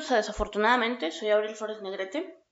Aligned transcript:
bienvenidos 0.00 0.12
a 0.12 0.28
Desafortunadamente, 0.28 1.10
soy 1.12 1.28
Abril 1.28 1.54
Flores 1.54 1.82
Negrete. 1.82 2.42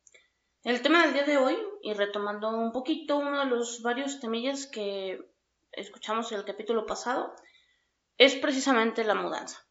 El 0.64 0.82
tema 0.82 1.02
del 1.02 1.14
día 1.14 1.24
de 1.24 1.38
hoy, 1.38 1.56
y 1.82 1.95
retomando 1.95 2.50
un 2.50 2.73
poquito 2.73 3.16
uno 3.16 3.38
de 3.38 3.46
los 3.46 3.80
varios 3.80 4.20
temillas 4.20 4.66
que 4.66 5.18
escuchamos 5.73 6.30
en 6.30 6.38
el 6.41 6.45
capítulo 6.45 6.84
pasado, 6.84 7.34
es 8.19 8.34
precisamente 8.34 9.02
la 9.02 9.14
mudanza. 9.14 9.66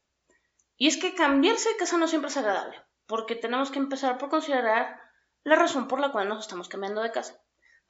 Y 0.75 0.87
es 0.87 0.97
que 0.97 1.13
cambiarse 1.13 1.69
de 1.69 1.77
casa 1.77 1.99
no 1.99 2.07
siempre 2.07 2.29
es 2.29 2.37
agradable, 2.37 2.81
porque 3.05 3.35
tenemos 3.35 3.69
que 3.69 3.77
empezar 3.77 4.17
por 4.17 4.29
considerar 4.29 4.99
la 5.43 5.55
razón 5.55 5.87
por 5.87 5.99
la 5.99 6.11
cual 6.11 6.27
nos 6.29 6.39
estamos 6.39 6.69
cambiando 6.69 7.01
de 7.01 7.11
casa. 7.11 7.39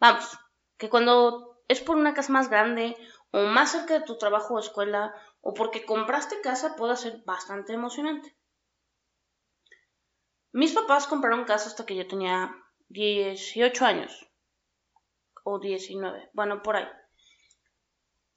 Vamos, 0.02 0.38
que 0.77 0.90
cuando 0.90 1.62
es 1.70 1.80
por 1.80 1.95
una 1.95 2.13
casa 2.13 2.34
más 2.34 2.49
grande 2.49 2.98
o 3.31 3.44
más 3.44 3.72
cerca 3.72 3.94
de 3.94 4.05
tu 4.05 4.17
trabajo 4.17 4.55
o 4.55 4.59
escuela 4.59 5.16
o 5.40 5.54
porque 5.54 5.85
compraste 5.85 6.41
casa 6.41 6.76
puede 6.76 6.98
ser 6.98 7.23
bastante 7.26 7.72
emocionante. 7.72 8.35
Mis 10.52 10.74
papás 10.74 11.08
compraron 11.08 11.46
casa 11.46 11.70
hasta 11.70 11.86
que 11.86 11.96
yo 11.96 12.08
tenía 12.08 12.56
18 12.90 13.86
años. 13.86 14.28
O 15.44 15.60
19. 15.60 16.30
Bueno, 16.34 16.62
por 16.62 16.76
ahí. 16.76 16.88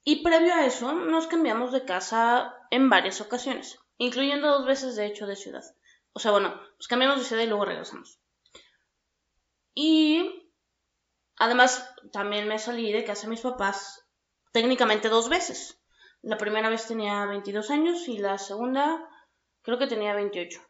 Y 0.03 0.23
previo 0.23 0.53
a 0.53 0.65
eso 0.65 0.93
nos 0.93 1.27
cambiamos 1.27 1.71
de 1.71 1.85
casa 1.85 2.55
en 2.71 2.89
varias 2.89 3.21
ocasiones, 3.21 3.79
incluyendo 3.97 4.47
dos 4.47 4.65
veces 4.65 4.95
de 4.95 5.05
hecho 5.05 5.27
de 5.27 5.35
ciudad. 5.35 5.63
O 6.13 6.19
sea, 6.19 6.31
bueno, 6.31 6.59
nos 6.77 6.87
cambiamos 6.87 7.19
de 7.19 7.25
ciudad 7.25 7.43
y 7.43 7.47
luego 7.47 7.65
regresamos. 7.65 8.19
Y 9.75 10.51
además 11.37 11.95
también 12.11 12.47
me 12.47 12.59
salí 12.59 12.91
de 12.91 13.03
casa 13.03 13.23
de 13.23 13.29
mis 13.29 13.41
papás 13.41 14.07
técnicamente 14.51 15.09
dos 15.09 15.29
veces. 15.29 15.81
La 16.21 16.37
primera 16.37 16.69
vez 16.69 16.87
tenía 16.87 17.25
22 17.25 17.69
años 17.69 18.07
y 18.07 18.17
la 18.17 18.37
segunda 18.37 19.07
creo 19.61 19.77
que 19.77 19.87
tenía 19.87 20.13
28. 20.13 20.61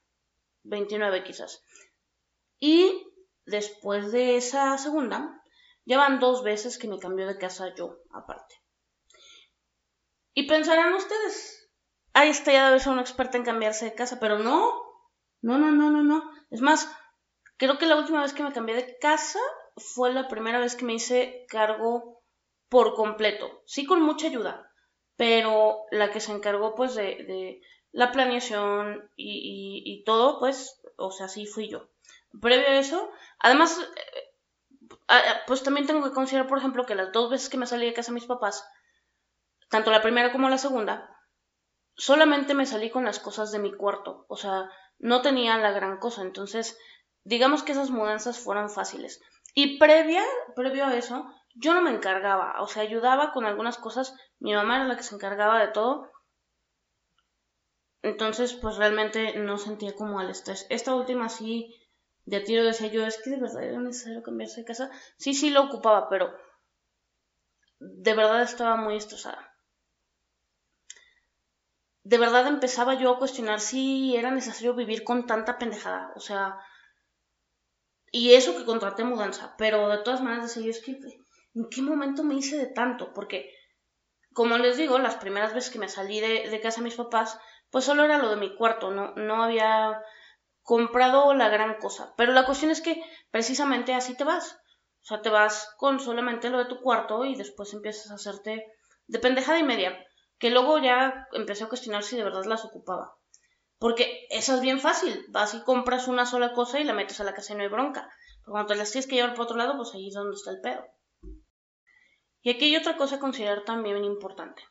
29 0.64 1.24
quizás. 1.24 1.64
Y 2.60 3.08
después 3.46 4.12
de 4.12 4.38
esa 4.38 4.78
segunda, 4.78 5.44
ya 5.86 5.98
van 5.98 6.20
dos 6.20 6.44
veces 6.44 6.78
que 6.78 6.88
me 6.88 7.00
cambió 7.00 7.28
de 7.28 7.38
casa 7.38 7.74
yo, 7.76 7.98
aparte. 8.12 8.56
Y 10.34 10.48
pensarán 10.48 10.94
ustedes, 10.94 11.70
ahí 12.14 12.30
está 12.30 12.54
ya 12.54 12.68
debe 12.68 12.80
ser 12.80 12.94
una 12.94 13.02
experta 13.02 13.38
en 13.38 13.44
cambiarse 13.44 13.86
de 13.86 13.96
casa, 13.96 14.20
pero 14.20 14.40
no, 14.40 14.82
no, 15.42 15.58
no, 15.58 15.72
no, 15.72 15.92
no, 15.92 16.04
no. 16.04 16.32
Es 16.50 16.62
más, 16.62 16.90
creo 17.58 17.78
que 17.78 17.88
la 17.88 17.98
última 17.98 18.22
vez 18.22 18.34
que 18.34 18.44
me 18.44 18.54
cambié 18.54 18.76
de 18.76 18.98
casa 19.00 19.40
fue 19.76 20.14
la 20.14 20.28
primera 20.28 20.60
vez 20.60 20.76
que 20.76 20.86
me 20.86 20.94
hice 20.94 21.46
cargo 21.50 22.24
por 22.70 22.94
completo, 22.94 23.64
sí 23.66 23.86
con 23.86 24.02
mucha 24.02 24.28
ayuda, 24.28 24.72
pero 25.18 25.82
la 25.92 26.12
que 26.12 26.22
se 26.22 26.32
encargó 26.32 26.76
pues 26.76 26.96
de 26.96 27.62
la 27.92 28.12
planeación 28.12 29.10
y, 29.16 30.04
todo, 30.06 30.40
pues, 30.40 30.82
o 30.98 31.12
sea, 31.12 31.28
sí 31.28 31.46
fui 31.46 31.70
yo. 31.70 31.88
Previo 32.40 32.68
a 32.68 32.78
eso, 32.78 33.12
además, 33.40 33.80
eh, 35.10 35.18
pues 35.48 35.64
también 35.64 35.88
tengo 35.88 36.04
que 36.04 36.14
considerar, 36.14 36.48
por 36.48 36.58
ejemplo, 36.58 36.86
que 36.86 36.96
las 36.96 37.12
dos 37.12 37.30
veces 37.30 37.50
que 37.50 37.58
me 37.58 37.68
salí 37.68 37.86
de 37.86 37.94
casa 37.94 38.12
de 38.12 38.16
mis 38.16 38.26
papás, 38.26 38.66
tanto 39.70 39.92
la 39.92 40.02
primera 40.02 40.32
como 40.32 40.50
la 40.50 40.58
segunda, 40.58 41.10
solamente 41.96 42.54
me 42.54 42.66
salí 42.66 42.90
con 42.90 43.04
las 43.04 43.20
cosas 43.20 43.52
de 43.52 43.60
mi 43.60 43.74
cuarto, 43.74 44.26
o 44.30 44.38
sea, 44.38 44.70
no 45.00 45.22
tenía 45.22 45.58
la 45.58 45.72
gran 45.72 45.98
cosa, 45.98 46.22
entonces, 46.22 46.78
digamos 47.24 47.64
que 47.64 47.74
esas 47.74 47.90
mudanzas 47.90 48.40
fueron 48.40 48.70
fáciles. 48.70 49.22
Y 49.54 49.78
previa, 49.78 50.24
previo 50.56 50.86
a 50.86 50.96
eso, 50.96 51.30
yo 51.56 51.74
no 51.74 51.82
me 51.82 51.92
encargaba, 51.92 52.62
o 52.62 52.68
sea, 52.68 52.84
ayudaba 52.84 53.34
con 53.34 53.46
algunas 53.46 53.78
cosas, 53.78 54.16
mi 54.40 54.54
mamá 54.54 54.78
era 54.78 54.86
la 54.86 54.96
que 54.96 55.04
se 55.04 55.16
encargaba 55.16 55.60
de 55.60 55.68
todo, 55.68 56.11
entonces, 58.04 58.54
pues 58.62 58.78
realmente 58.78 59.36
no 59.40 59.58
sentía 59.58 59.96
como 59.96 60.20
al 60.20 60.30
estrés. 60.30 60.66
Esta 60.70 60.94
última 60.96 61.30
sí, 61.30 61.76
de 62.26 62.42
tiro 62.42 62.64
decía 62.66 62.88
yo, 62.88 63.06
es 63.06 63.18
que 63.24 63.32
de 63.32 63.40
verdad 63.40 63.64
era 63.64 63.80
necesario 63.80 64.24
cambiarse 64.24 64.62
de 64.62 64.66
casa. 64.68 64.90
Sí, 65.18 65.34
sí 65.34 65.50
lo 65.50 65.62
ocupaba, 65.64 66.10
pero 66.10 66.32
de 67.82 68.14
verdad 68.14 68.44
estaba 68.44 68.78
muy 68.78 68.96
estresada. 68.96 69.52
De 72.04 72.20
verdad 72.20 72.46
empezaba 72.46 72.94
yo 72.94 73.10
a 73.10 73.18
cuestionar 73.18 73.60
si 73.60 74.16
era 74.16 74.30
necesario 74.30 74.76
vivir 74.76 75.04
con 75.04 75.26
tanta 75.26 75.58
pendejada. 75.58 76.12
O 76.16 76.20
sea, 76.20 76.56
y 78.20 78.24
eso 78.40 78.56
que 78.56 78.66
contraté 78.72 79.02
mudanza, 79.04 79.46
pero 79.62 79.78
de 79.90 80.00
todas 80.06 80.22
maneras 80.22 80.46
decía 80.48 80.64
yo, 80.66 80.72
es 80.72 80.82
que, 80.86 80.92
¿en 81.60 81.66
qué 81.72 81.82
momento 81.82 82.24
me 82.24 82.36
hice 82.36 82.56
de 82.58 82.68
tanto? 82.80 83.14
Porque, 83.14 83.40
como 84.34 84.58
les 84.58 84.78
digo, 84.78 85.00
las 85.00 85.18
primeras 85.18 85.54
veces 85.56 85.72
que 85.72 85.80
me 85.80 85.90
salí 85.90 86.20
de, 86.22 86.50
de 86.50 86.62
casa 86.62 86.80
de 86.82 86.86
mis 86.86 86.96
papás, 86.96 87.38
pues 87.72 87.86
solo 87.86 88.04
era 88.04 88.18
lo 88.18 88.30
de 88.30 88.36
mi 88.36 88.56
cuarto, 88.56 88.92
no, 88.92 89.14
no 89.16 89.44
había 89.44 90.02
comprado 90.62 91.34
la 91.34 91.50
gran 91.50 91.80
cosa. 91.80 92.14
Pero 92.18 92.34
la 92.34 92.46
cuestión 92.46 92.72
es 92.72 92.82
que 92.82 93.02
precisamente 93.32 93.94
así 93.94 94.16
te 94.16 94.24
vas. 94.24 94.60
O 95.02 95.06
sea, 95.06 95.22
te 95.22 95.30
vas 95.30 95.74
con 95.78 96.00
solamente 96.00 96.50
lo 96.50 96.60
de 96.60 96.66
tu 96.66 96.82
cuarto 96.82 97.26
y 97.26 97.36
después 97.36 97.74
empiezas 97.74 98.12
a 98.12 98.16
hacerte 98.16 98.66
de 99.08 99.20
pendejada 99.20 99.58
y 99.58 99.64
media. 99.64 100.06
Que 100.38 100.50
luego 100.50 100.78
ya 100.80 101.28
empecé 101.34 101.64
a 101.64 101.70
cuestionar 101.70 102.04
si 102.04 102.18
de 102.18 102.24
verdad 102.24 102.46
las 102.46 102.66
ocupaba. 102.66 103.16
Porque 103.80 104.28
esa 104.30 104.56
es 104.56 104.62
bien 104.62 104.80
fácil. 104.80 105.26
Vas 105.30 105.54
y 105.54 105.64
compras 105.64 106.08
una 106.08 106.26
sola 106.26 106.54
cosa 106.54 106.80
y 106.80 106.84
la 106.84 106.94
metes 106.94 107.20
a 107.20 107.24
la 107.24 107.34
casa 107.34 107.54
y 107.54 107.56
no 107.56 107.64
hay 107.64 107.70
bronca. 107.70 108.10
Pero 108.42 108.52
cuando 108.52 108.68
te 108.68 108.76
las 108.76 108.92
tienes 108.92 109.08
que 109.08 109.16
llevar 109.16 109.34
por 109.34 109.46
otro 109.46 109.58
lado, 109.58 109.76
pues 109.76 109.94
ahí 109.96 110.08
es 110.08 110.14
donde 110.14 110.36
está 110.36 110.52
el 110.52 110.62
pedo. 110.62 110.86
Y 112.44 112.50
aquí 112.50 112.66
hay 112.66 112.76
otra 112.76 112.98
cosa 112.98 113.16
a 113.16 113.20
considerar 113.20 113.64
también 113.64 114.04
importante. 114.04 114.64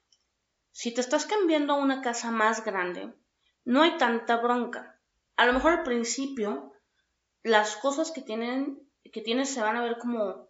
Si 0.72 0.92
te 0.94 1.00
estás 1.00 1.26
cambiando 1.26 1.74
a 1.74 1.78
una 1.78 2.00
casa 2.00 2.30
más 2.30 2.64
grande, 2.64 3.12
no 3.64 3.82
hay 3.82 3.96
tanta 3.96 4.36
bronca. 4.36 5.00
A 5.36 5.46
lo 5.46 5.52
mejor 5.52 5.72
al 5.72 5.82
principio 5.82 6.72
las 7.42 7.76
cosas 7.76 8.10
que 8.10 8.22
tienen 8.22 8.90
que 9.12 9.22
tienes 9.22 9.52
se 9.52 9.62
van 9.62 9.76
a 9.76 9.82
ver 9.82 9.98
como 9.98 10.48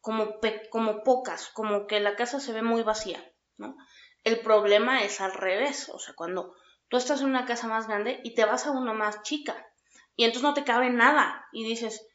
como, 0.00 0.36
como 0.70 1.02
pocas, 1.02 1.48
como 1.48 1.86
que 1.86 1.98
la 1.98 2.14
casa 2.14 2.38
se 2.38 2.52
ve 2.52 2.62
muy 2.62 2.82
vacía, 2.82 3.20
¿no? 3.56 3.76
El 4.22 4.40
problema 4.40 5.02
es 5.02 5.20
al 5.20 5.32
revés, 5.32 5.88
o 5.88 5.98
sea, 5.98 6.14
cuando 6.14 6.54
tú 6.88 6.96
estás 6.96 7.20
en 7.20 7.26
una 7.26 7.44
casa 7.44 7.66
más 7.66 7.88
grande 7.88 8.20
y 8.22 8.34
te 8.34 8.44
vas 8.44 8.66
a 8.66 8.70
una 8.70 8.92
más 8.92 9.22
chica 9.22 9.66
y 10.14 10.24
entonces 10.24 10.42
no 10.44 10.54
te 10.54 10.64
cabe 10.64 10.90
nada 10.90 11.46
y 11.52 11.64
dices, 11.64 12.06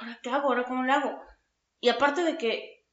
¿ahora 0.00 0.20
qué 0.22 0.30
hago? 0.30 0.48
¿Ahora 0.48 0.64
cómo 0.64 0.84
lo 0.84 0.92
hago? 0.92 1.20
Y 1.80 1.88
aparte 1.88 2.22
de 2.22 2.38
que 2.38 2.86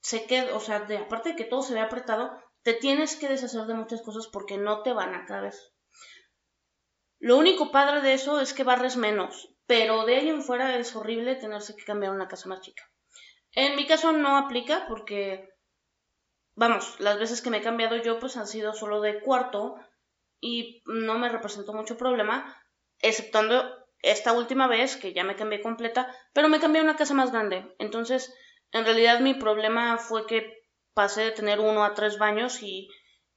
se 0.00 0.52
o 0.52 0.60
sea, 0.60 0.80
de, 0.80 0.98
aparte 0.98 1.30
de 1.30 1.36
que 1.36 1.44
todo 1.44 1.62
se 1.62 1.74
ve 1.74 1.80
apretado, 1.80 2.40
te 2.62 2.74
tienes 2.74 3.16
que 3.16 3.28
deshacer 3.28 3.66
de 3.66 3.74
muchas 3.74 4.02
cosas 4.02 4.26
porque 4.26 4.58
no 4.58 4.82
te 4.82 4.92
van 4.92 5.14
a 5.14 5.24
caber. 5.26 5.54
Lo 7.20 7.36
único 7.36 7.70
padre 7.72 8.00
de 8.00 8.14
eso 8.14 8.40
es 8.40 8.54
que 8.54 8.64
barres 8.64 8.96
menos, 8.96 9.54
pero 9.66 10.04
de 10.04 10.16
ahí 10.16 10.28
en 10.28 10.42
fuera 10.42 10.76
es 10.76 10.94
horrible 10.94 11.34
tenerse 11.34 11.74
que 11.74 11.84
cambiar 11.84 12.12
una 12.12 12.28
casa 12.28 12.48
más 12.48 12.60
chica. 12.60 12.84
En 13.52 13.76
mi 13.76 13.86
caso 13.86 14.12
no 14.12 14.36
aplica 14.36 14.86
porque, 14.86 15.48
vamos, 16.54 16.98
las 17.00 17.18
veces 17.18 17.42
que 17.42 17.50
me 17.50 17.58
he 17.58 17.62
cambiado 17.62 17.96
yo 17.96 18.18
pues 18.20 18.36
han 18.36 18.46
sido 18.46 18.72
solo 18.72 19.00
de 19.00 19.20
cuarto 19.20 19.76
y 20.40 20.82
no 20.86 21.18
me 21.18 21.28
representó 21.28 21.72
mucho 21.72 21.96
problema, 21.96 22.56
exceptuando 23.00 23.86
esta 24.00 24.32
última 24.32 24.68
vez 24.68 24.96
que 24.96 25.12
ya 25.12 25.24
me 25.24 25.34
cambié 25.34 25.60
completa, 25.60 26.14
pero 26.32 26.48
me 26.48 26.60
cambié 26.60 26.80
a 26.80 26.84
una 26.84 26.96
casa 26.96 27.14
más 27.14 27.32
grande. 27.32 27.74
Entonces, 27.78 28.32
en 28.70 28.84
realidad 28.84 29.20
mi 29.20 29.34
problema 29.34 29.98
fue 29.98 30.26
que 30.26 30.57
pasé 30.98 31.20
de 31.22 31.30
tener 31.30 31.60
uno 31.60 31.84
a 31.84 31.94
tres 31.94 32.18
baños 32.18 32.60
y, 32.60 32.90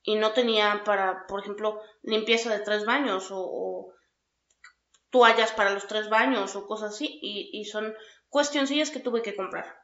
no 0.08 0.34
tenía 0.34 0.84
para, 0.84 1.28
por 1.28 1.42
ejemplo, 1.42 1.80
limpieza 2.02 2.50
de 2.50 2.64
tres 2.64 2.86
baños 2.86 3.28
o, 3.30 3.94
toallas 5.12 5.52
para 5.52 5.70
los 5.70 5.86
tres 5.86 6.10
baños 6.10 6.56
o 6.56 6.66
cosas 6.66 6.96
así 6.96 7.20
y, 7.22 7.52
y 7.54 7.66
son 7.66 7.94
cuestioncillas 8.30 8.90
que 8.90 9.00
tuve 9.00 9.22
que 9.22 9.36
comprar. 9.36 9.78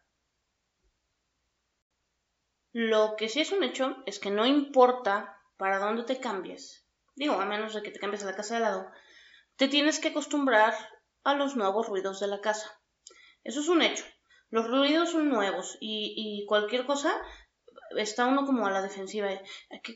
Lo 2.72 3.16
que 3.16 3.30
sí 3.30 3.42
es 3.42 3.52
un 3.52 3.64
hecho 3.64 3.98
es 4.08 4.18
que 4.18 4.32
no 4.32 4.48
importa 4.48 5.40
para 5.58 5.78
dónde 5.78 6.02
te 6.02 6.20
cambies, 6.20 6.84
digo, 7.14 7.36
a 7.36 7.46
menos 7.46 7.76
de 7.76 7.84
que 7.84 7.92
te 7.92 8.00
cambies 8.00 8.24
a 8.24 8.32
la 8.32 8.36
casa 8.36 8.56
de 8.56 8.62
lado, 8.62 8.92
te 9.56 9.68
tienes 9.68 10.00
que 10.00 10.08
acostumbrar 10.08 10.74
a 11.24 11.36
los 11.36 11.56
nuevos 11.56 11.88
ruidos 11.88 12.20
de 12.22 12.28
la 12.28 12.42
casa. 12.42 12.82
Eso 13.44 13.60
es 13.60 13.68
un 13.68 13.84
hecho. 13.84 14.04
Los 14.50 14.68
ruidos 14.68 15.12
son 15.12 15.30
nuevos 15.30 15.78
y, 15.80 16.16
y 16.18 16.48
cualquier 16.48 16.88
cosa 16.88 17.14
está 17.96 18.26
uno 18.26 18.46
como 18.46 18.66
a 18.66 18.72
la 18.72 18.82
defensiva. 18.82 19.30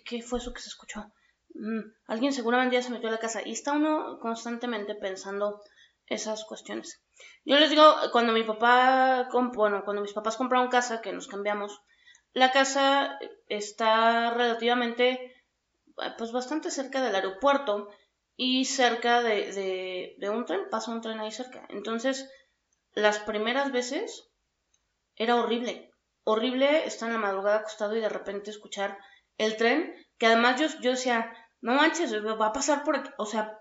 ¿Qué, 0.06 0.22
fue 0.22 0.40
eso 0.40 0.54
que 0.54 0.62
se 0.62 0.70
escuchó? 0.70 1.12
Mm, 1.54 1.82
alguien 2.08 2.34
seguramente 2.34 2.76
ya 2.76 2.82
se 2.82 2.92
metió 2.92 3.10
a 3.10 3.12
la 3.12 3.20
casa 3.20 3.42
y 3.46 3.52
está 3.52 3.74
uno 3.74 4.20
constantemente 4.20 4.96
pensando 4.96 5.62
esas 6.08 6.46
cuestiones. 6.46 7.02
Yo 7.46 7.60
les 7.60 7.70
digo, 7.70 7.84
cuando 8.12 8.34
mi 8.34 8.44
papá, 8.44 9.30
bueno, 9.54 9.84
cuando 9.84 10.02
mis 10.02 10.14
papás 10.14 10.38
compraron 10.38 10.70
casa, 10.70 11.02
que 11.02 11.14
nos 11.14 11.28
cambiamos, 11.28 11.82
la 12.34 12.52
casa 12.52 13.20
está 13.48 14.34
relativamente, 14.34 15.36
pues 16.18 16.32
bastante 16.32 16.72
cerca 16.72 17.02
del 17.02 17.16
aeropuerto 17.16 17.90
y 18.36 18.66
cerca 18.66 19.22
de, 19.22 19.52
de, 19.54 20.16
de 20.18 20.30
un 20.30 20.46
tren, 20.46 20.70
pasa 20.70 20.92
un 20.92 21.02
tren 21.02 21.20
ahí 21.20 21.32
cerca. 21.32 21.66
Entonces, 21.70 22.30
las 22.94 23.20
primeras 23.20 23.72
veces 23.72 24.30
era 25.16 25.36
horrible 25.36 25.91
horrible 26.24 26.86
estar 26.86 27.08
en 27.08 27.16
la 27.16 27.22
madrugada 27.22 27.58
acostado 27.58 27.96
y 27.96 28.02
de 28.02 28.10
repente 28.10 28.50
escuchar 28.50 28.98
el 29.38 29.58
tren, 29.58 29.94
que 30.18 30.28
además 30.28 30.60
yo, 30.60 30.68
yo 30.82 30.92
decía, 30.92 31.34
no 31.62 31.74
manches, 31.74 32.14
va 32.14 32.48
a 32.48 32.54
pasar 32.54 32.84
por 32.84 32.96
aquí, 32.96 33.10
o 33.18 33.26
sea, 33.26 33.58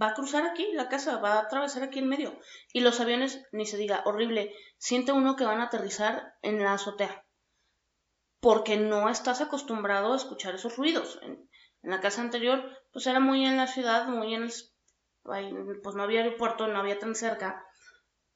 va 0.00 0.08
a 0.08 0.14
cruzar 0.14 0.46
aquí 0.46 0.66
la 0.72 0.88
casa, 0.88 1.18
va 1.18 1.34
a 1.34 1.40
atravesar 1.40 1.82
aquí 1.82 1.98
en 1.98 2.08
medio. 2.08 2.38
Y 2.72 2.80
los 2.80 3.00
aviones, 3.00 3.44
ni 3.52 3.66
se 3.66 3.76
diga, 3.76 4.02
horrible, 4.04 4.54
siente 4.78 5.12
uno 5.12 5.36
que 5.36 5.44
van 5.44 5.60
a 5.60 5.64
aterrizar 5.64 6.34
en 6.42 6.62
la 6.62 6.74
azotea. 6.74 7.24
Porque 8.40 8.76
no 8.76 9.08
estás 9.08 9.40
acostumbrado 9.40 10.12
a 10.12 10.16
escuchar 10.16 10.54
esos 10.54 10.76
ruidos. 10.76 11.18
En, 11.22 11.48
la 11.84 12.00
casa 12.00 12.20
anterior, 12.20 12.62
pues 12.92 13.08
era 13.08 13.18
muy 13.18 13.44
en 13.44 13.56
la 13.56 13.66
ciudad, 13.66 14.06
muy 14.06 14.34
en 14.34 14.44
el... 14.44 14.52
Pues 15.82 15.96
no 15.96 16.04
había 16.04 16.22
aeropuerto, 16.22 16.68
no 16.68 16.78
había 16.78 17.00
tan 17.00 17.16
cerca. 17.16 17.64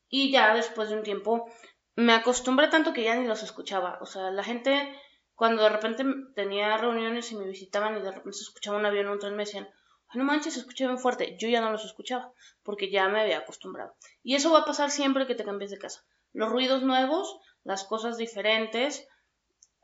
Y 0.08 0.32
ya 0.32 0.52
después 0.54 0.88
de 0.88 0.96
un 0.96 1.04
tiempo 1.04 1.48
me 1.96 2.12
acostumbré 2.12 2.68
tanto 2.68 2.92
que 2.92 3.02
ya 3.02 3.16
ni 3.16 3.26
los 3.26 3.42
escuchaba. 3.42 3.98
O 4.00 4.06
sea, 4.06 4.30
la 4.30 4.44
gente, 4.44 4.94
cuando 5.34 5.62
de 5.62 5.70
repente 5.70 6.04
tenía 6.34 6.76
reuniones 6.76 7.32
y 7.32 7.36
me 7.36 7.46
visitaban 7.46 7.96
y 7.96 8.02
de 8.02 8.12
repente 8.12 8.38
se 8.38 8.44
escuchaba 8.44 8.76
un 8.76 8.86
avión 8.86 9.08
o 9.08 9.12
un 9.12 9.18
tren, 9.18 9.34
me 9.34 9.44
decían, 9.44 9.68
no 10.14 10.24
manches, 10.24 10.54
se 10.54 10.60
escucha 10.60 10.86
bien 10.86 10.98
fuerte. 10.98 11.36
Yo 11.38 11.48
ya 11.48 11.60
no 11.60 11.72
los 11.72 11.84
escuchaba 11.84 12.32
porque 12.62 12.90
ya 12.90 13.08
me 13.08 13.20
había 13.20 13.38
acostumbrado. 13.38 13.94
Y 14.22 14.34
eso 14.34 14.52
va 14.52 14.60
a 14.60 14.64
pasar 14.64 14.90
siempre 14.90 15.26
que 15.26 15.34
te 15.34 15.44
cambies 15.44 15.70
de 15.70 15.78
casa. 15.78 16.04
Los 16.32 16.50
ruidos 16.50 16.82
nuevos, 16.82 17.38
las 17.64 17.84
cosas 17.84 18.18
diferentes. 18.18 19.08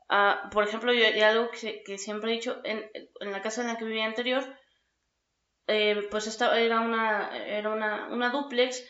Ah, 0.07 0.49
por 0.51 0.63
ejemplo, 0.67 0.93
yo, 0.93 1.05
algo 1.25 1.49
que, 1.51 1.97
siempre 1.97 2.31
he 2.31 2.35
dicho, 2.35 2.61
en, 2.63 2.89
la 3.19 3.41
casa 3.41 3.61
en 3.61 3.67
la 3.67 3.77
que 3.77 3.85
vivía 3.85 4.05
anterior, 4.05 4.43
eh, 5.65 6.07
pues 6.11 6.27
esta 6.27 6.59
era 6.59 6.81
una, 6.81 7.35
era 7.35 7.69
una, 7.71 8.09
una 8.09 8.29
duplex 8.29 8.83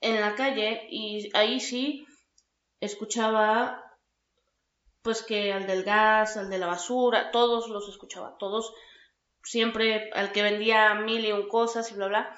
en 0.00 0.20
la 0.20 0.34
calle 0.34 0.86
y 0.88 1.30
ahí 1.34 1.60
sí 1.60 2.06
escuchaba 2.82 3.96
pues 5.02 5.22
que 5.22 5.52
al 5.52 5.66
del 5.66 5.84
gas, 5.84 6.36
al 6.36 6.50
de 6.50 6.58
la 6.58 6.66
basura, 6.66 7.30
todos 7.30 7.68
los 7.68 7.88
escuchaba, 7.88 8.36
todos 8.38 8.72
siempre 9.42 10.10
al 10.12 10.32
que 10.32 10.42
vendía 10.42 10.94
mil 10.94 11.24
y 11.24 11.32
un 11.32 11.48
cosas 11.48 11.90
y 11.90 11.94
bla, 11.94 12.06
bla, 12.06 12.36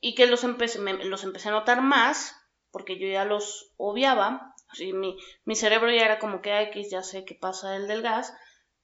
y 0.00 0.14
que 0.14 0.26
los 0.26 0.44
empecé, 0.44 0.78
los 0.78 1.24
empecé 1.24 1.48
a 1.48 1.52
notar 1.52 1.82
más, 1.82 2.34
porque 2.70 2.98
yo 2.98 3.06
ya 3.08 3.24
los 3.24 3.72
obviaba, 3.76 4.54
así 4.68 4.92
mi, 4.92 5.18
mi 5.44 5.54
cerebro 5.54 5.90
ya 5.90 6.04
era 6.04 6.18
como 6.18 6.40
que 6.40 6.62
X, 6.62 6.90
ya 6.90 7.02
sé 7.02 7.24
qué 7.24 7.34
pasa 7.34 7.76
el 7.76 7.88
del 7.88 8.02
gas, 8.02 8.34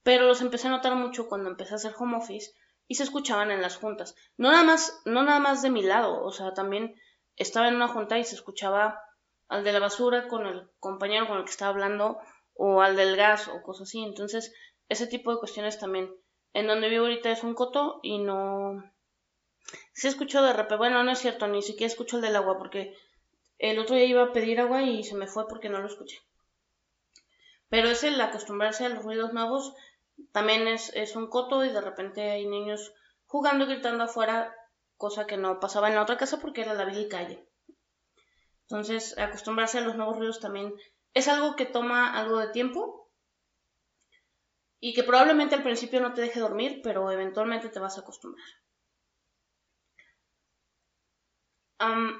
pero 0.03 0.27
los 0.27 0.41
empecé 0.41 0.67
a 0.67 0.71
notar 0.71 0.95
mucho 0.95 1.27
cuando 1.27 1.49
empecé 1.49 1.73
a 1.73 1.77
hacer 1.77 1.93
home 1.97 2.17
office 2.17 2.51
y 2.87 2.95
se 2.95 3.03
escuchaban 3.03 3.51
en 3.51 3.61
las 3.61 3.77
juntas. 3.77 4.15
No 4.37 4.51
nada 4.51 4.63
más, 4.63 5.01
no 5.05 5.23
nada 5.23 5.39
más 5.39 5.61
de 5.61 5.69
mi 5.69 5.81
lado, 5.81 6.23
o 6.23 6.31
sea, 6.31 6.53
también 6.53 6.95
estaba 7.35 7.67
en 7.67 7.75
una 7.75 7.87
junta 7.87 8.17
y 8.17 8.23
se 8.23 8.35
escuchaba 8.35 9.01
al 9.49 9.63
de 9.63 9.73
la 9.73 9.79
basura 9.79 10.27
con 10.27 10.45
el 10.45 10.69
compañero 10.79 11.27
con 11.27 11.37
el 11.37 11.43
que 11.43 11.51
estaba 11.51 11.71
hablando 11.71 12.19
o 12.53 12.81
al 12.81 12.95
del 12.95 13.15
gas 13.17 13.47
o 13.47 13.61
cosas 13.61 13.89
así. 13.89 14.01
Entonces, 14.03 14.53
ese 14.87 15.07
tipo 15.07 15.31
de 15.31 15.39
cuestiones 15.39 15.79
también 15.79 16.13
en 16.53 16.67
donde 16.67 16.89
vivo 16.89 17.05
ahorita 17.05 17.31
es 17.31 17.43
un 17.43 17.53
coto 17.53 17.99
y 18.01 18.19
no... 18.19 18.83
Se 19.93 20.07
escuchó 20.07 20.41
de 20.41 20.53
repente, 20.53 20.77
bueno, 20.77 21.03
no 21.03 21.11
es 21.11 21.19
cierto, 21.19 21.47
ni 21.47 21.61
siquiera 21.61 21.91
escucho 21.91 22.15
el 22.15 22.21
del 22.21 22.35
agua 22.35 22.57
porque 22.57 22.95
el 23.57 23.77
otro 23.77 23.95
día 23.95 24.05
iba 24.05 24.23
a 24.23 24.33
pedir 24.33 24.59
agua 24.59 24.83
y 24.83 25.03
se 25.03 25.15
me 25.15 25.27
fue 25.27 25.47
porque 25.47 25.69
no 25.69 25.79
lo 25.79 25.87
escuché. 25.87 26.17
Pero 27.69 27.89
es 27.89 28.03
el 28.03 28.19
acostumbrarse 28.19 28.85
a 28.85 28.89
los 28.89 29.03
ruidos 29.03 29.33
nuevos, 29.33 29.73
también 30.31 30.67
es, 30.67 30.91
es 30.95 31.15
un 31.15 31.27
coto 31.27 31.63
y 31.63 31.69
de 31.69 31.81
repente 31.81 32.31
hay 32.31 32.47
niños 32.47 32.93
jugando, 33.27 33.67
gritando 33.67 34.05
afuera, 34.05 34.55
cosa 34.97 35.27
que 35.27 35.37
no 35.37 35.59
pasaba 35.59 35.89
en 35.89 35.95
la 35.95 36.01
otra 36.01 36.17
casa 36.17 36.39
porque 36.39 36.61
era 36.61 36.73
la 36.73 36.85
vil 36.85 37.07
calle. 37.09 37.48
Entonces, 38.69 39.17
acostumbrarse 39.17 39.79
a 39.79 39.81
los 39.81 39.95
nuevos 39.95 40.17
ruidos 40.17 40.39
también 40.39 40.73
es 41.15 41.27
algo 41.27 41.55
que 41.55 41.65
toma 41.65 42.13
algo 42.17 42.37
de 42.37 42.49
tiempo, 42.49 42.99
y 44.79 44.93
que 44.93 45.03
probablemente 45.03 45.55
al 45.55 45.63
principio 45.63 45.99
no 45.99 46.13
te 46.13 46.21
deje 46.21 46.39
dormir, 46.39 46.81
pero 46.83 47.11
eventualmente 47.11 47.69
te 47.69 47.79
vas 47.79 47.97
a 47.97 48.01
acostumbrar. 48.01 48.45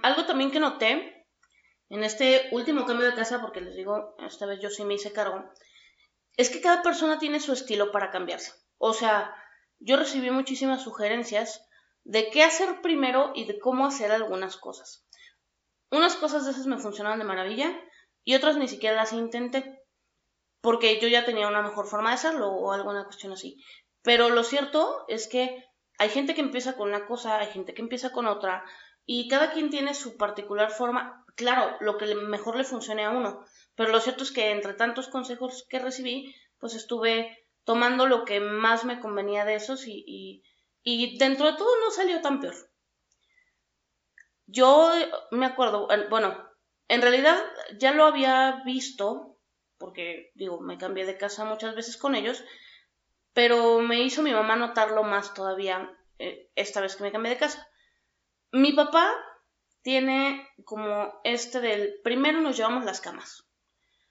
algo 0.03 0.25
también 0.25 0.51
que 0.51 0.59
noté 0.61 1.25
en 1.89 2.03
este 2.05 2.47
último 2.51 2.85
cambio 2.85 3.07
de 3.07 3.15
casa, 3.15 3.41
porque 3.41 3.59
les 3.59 3.75
digo, 3.75 4.15
esta 4.19 4.45
vez 4.45 4.61
yo 4.61 4.69
sí 4.69 4.85
me 4.85 4.93
hice 4.93 5.11
cargo, 5.11 5.43
es 6.37 6.49
que 6.49 6.61
cada 6.61 6.81
persona 6.81 7.19
tiene 7.19 7.41
su 7.41 7.51
estilo 7.51 7.91
para 7.91 8.09
cambiarse. 8.09 8.53
O 8.77 8.93
sea, 8.93 9.35
yo 9.79 9.97
recibí 9.97 10.31
muchísimas 10.31 10.81
sugerencias 10.81 11.67
de 12.05 12.29
qué 12.29 12.43
hacer 12.43 12.81
primero 12.81 13.33
y 13.35 13.45
de 13.45 13.59
cómo 13.59 13.85
hacer 13.85 14.13
algunas 14.13 14.55
cosas. 14.55 15.08
Unas 15.91 16.15
cosas 16.15 16.45
de 16.45 16.51
esas 16.51 16.67
me 16.67 16.77
funcionaron 16.77 17.19
de 17.19 17.25
maravilla 17.25 17.79
y 18.23 18.35
otras 18.35 18.57
ni 18.57 18.67
siquiera 18.67 18.95
las 18.95 19.13
intenté 19.13 19.79
porque 20.61 20.99
yo 20.99 21.07
ya 21.07 21.25
tenía 21.25 21.47
una 21.47 21.61
mejor 21.61 21.87
forma 21.87 22.09
de 22.09 22.15
hacerlo 22.15 22.49
o 22.49 22.71
alguna 22.71 23.05
cuestión 23.05 23.31
así. 23.31 23.63
Pero 24.01 24.29
lo 24.29 24.43
cierto 24.43 25.05
es 25.07 25.27
que 25.27 25.65
hay 25.97 26.09
gente 26.09 26.33
que 26.33 26.41
empieza 26.41 26.75
con 26.75 26.89
una 26.89 27.05
cosa, 27.05 27.39
hay 27.39 27.47
gente 27.47 27.73
que 27.73 27.81
empieza 27.81 28.11
con 28.11 28.27
otra, 28.27 28.63
y 29.05 29.27
cada 29.27 29.51
quien 29.51 29.69
tiene 29.69 29.93
su 29.93 30.17
particular 30.17 30.71
forma, 30.71 31.25
claro, 31.35 31.75
lo 31.79 31.97
que 31.97 32.13
mejor 32.15 32.55
le 32.55 32.63
funcione 32.63 33.05
a 33.05 33.09
uno. 33.09 33.43
Pero 33.75 33.91
lo 33.91 33.99
cierto 33.99 34.23
es 34.23 34.31
que 34.31 34.51
entre 34.51 34.73
tantos 34.73 35.07
consejos 35.07 35.65
que 35.69 35.79
recibí, 35.79 36.35
pues 36.59 36.75
estuve 36.75 37.45
tomando 37.63 38.05
lo 38.05 38.23
que 38.23 38.39
más 38.39 38.85
me 38.85 38.99
convenía 38.99 39.45
de 39.45 39.55
esos 39.55 39.87
y, 39.87 40.43
y 40.83 41.17
dentro 41.17 41.47
de 41.47 41.57
todo 41.57 41.69
no 41.79 41.91
salió 41.91 42.21
tan 42.21 42.39
peor. 42.39 42.55
Yo 44.51 44.91
me 45.31 45.45
acuerdo, 45.45 45.87
bueno, 46.09 46.37
en 46.87 47.01
realidad 47.01 47.39
ya 47.77 47.91
lo 47.91 48.05
había 48.05 48.63
visto 48.65 49.37
porque 49.79 50.31
digo, 50.35 50.59
me 50.59 50.77
cambié 50.77 51.05
de 51.05 51.17
casa 51.17 51.45
muchas 51.45 51.73
veces 51.73 51.97
con 51.97 52.13
ellos, 52.13 52.43
pero 53.33 53.79
me 53.79 54.01
hizo 54.01 54.21
mi 54.21 54.31
mamá 54.31 54.55
notarlo 54.55 55.03
más 55.03 55.33
todavía 55.33 55.97
eh, 56.19 56.51
esta 56.55 56.81
vez 56.81 56.95
que 56.95 57.03
me 57.03 57.11
cambié 57.11 57.33
de 57.33 57.39
casa. 57.39 57.67
Mi 58.51 58.73
papá 58.73 59.15
tiene 59.81 60.47
como 60.65 61.21
este 61.23 61.61
del 61.61 61.95
primero 62.03 62.41
nos 62.41 62.57
llevamos 62.57 62.83
las 62.83 63.01
camas. 63.01 63.47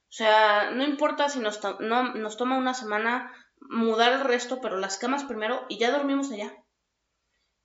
O 0.09 0.13
sea, 0.13 0.71
no 0.71 0.85
importa 0.85 1.29
si 1.29 1.39
nos, 1.39 1.61
no, 1.81 2.15
nos 2.15 2.37
toma 2.39 2.57
una 2.57 2.73
semana 2.73 3.31
mudar 3.61 4.13
el 4.13 4.21
resto, 4.21 4.61
pero 4.63 4.79
las 4.79 4.97
camas 4.97 5.25
primero 5.25 5.67
y 5.69 5.79
ya 5.79 5.91
dormimos 5.91 6.33
allá. 6.33 6.55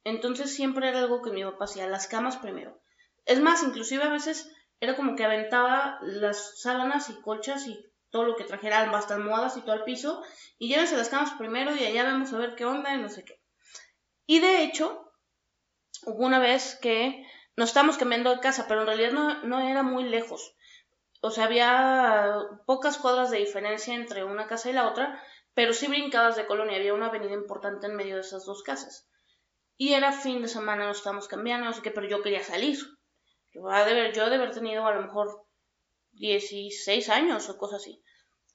Entonces 0.04 0.54
siempre 0.54 0.90
era 0.90 1.00
algo 1.00 1.22
que 1.22 1.32
mi 1.32 1.44
papá 1.44 1.66
hacía, 1.66 1.88
las 1.88 2.08
camas 2.08 2.38
primero. 2.38 2.82
Es 3.26 3.40
más, 3.40 3.64
inclusive 3.64 4.04
a 4.04 4.10
veces 4.10 4.52
era 4.80 4.96
como 4.96 5.16
que 5.16 5.24
aventaba 5.24 5.98
las 6.02 6.60
sábanas 6.60 7.10
y 7.10 7.22
colchas 7.22 7.68
y 7.68 7.86
todo 8.10 8.26
lo 8.26 8.36
que 8.36 8.44
trajeran, 8.44 8.94
hasta 8.94 9.16
almohadas 9.16 9.58
y 9.58 9.62
todo 9.62 9.76
el 9.76 9.84
piso, 9.84 10.22
y 10.60 10.68
llévense 10.68 10.98
las 10.98 11.10
camas 11.10 11.32
primero 11.38 11.76
y 11.76 11.86
allá 11.86 12.04
vamos 12.04 12.32
a 12.34 12.38
ver 12.38 12.56
qué 12.56 12.66
onda 12.66 12.94
y 12.94 13.00
no 13.00 13.10
sé 13.10 13.24
qué. 13.24 13.42
Y 14.28 14.40
de 14.40 14.64
hecho, 14.64 15.12
hubo 16.06 16.26
una 16.26 16.40
vez 16.40 16.78
que 16.82 17.26
nos 17.56 17.70
estábamos 17.70 17.98
cambiando 17.98 18.30
de 18.30 18.40
casa, 18.40 18.66
pero 18.68 18.82
en 18.82 18.88
realidad 18.88 19.12
no, 19.12 19.44
no 19.44 19.60
era 19.62 19.84
muy 19.84 20.04
lejos. 20.04 20.54
O 21.22 21.32
sea, 21.32 21.46
había 21.46 22.36
pocas 22.66 22.98
cuadras 22.98 23.32
de 23.32 23.38
diferencia 23.38 23.96
entre 23.96 24.26
una 24.26 24.48
casa 24.48 24.70
y 24.70 24.74
la 24.74 24.88
otra, 24.88 25.24
pero 25.54 25.74
sí 25.74 25.88
brincadas 25.88 26.36
de 26.36 26.46
colonia, 26.46 26.78
había 26.78 26.94
una 26.94 27.08
avenida 27.08 27.34
importante 27.34 27.88
en 27.88 27.96
medio 27.96 28.16
de 28.16 28.22
esas 28.22 28.46
dos 28.46 28.62
casas. 28.64 29.08
Y 29.78 29.94
era 29.94 30.12
fin 30.12 30.42
de 30.42 30.48
semana, 30.48 30.86
nos 30.86 30.98
estábamos 30.98 31.28
cambiando, 31.28 31.66
no 31.66 31.74
sé 31.74 31.82
qué, 31.82 31.92
pero 31.92 32.08
yo 32.08 32.22
quería 32.22 32.44
salir. 32.44 32.78
Yo 33.54 33.68
de, 33.68 33.94
ver, 33.94 34.14
yo 34.14 34.30
de 34.30 34.36
haber 34.36 34.52
tenido 34.52 34.86
a 34.86 34.94
lo 34.94 35.02
mejor 35.02 35.46
16 36.14 37.10
años 37.10 37.50
o 37.50 37.58
cosas 37.58 37.82
así. 37.82 38.04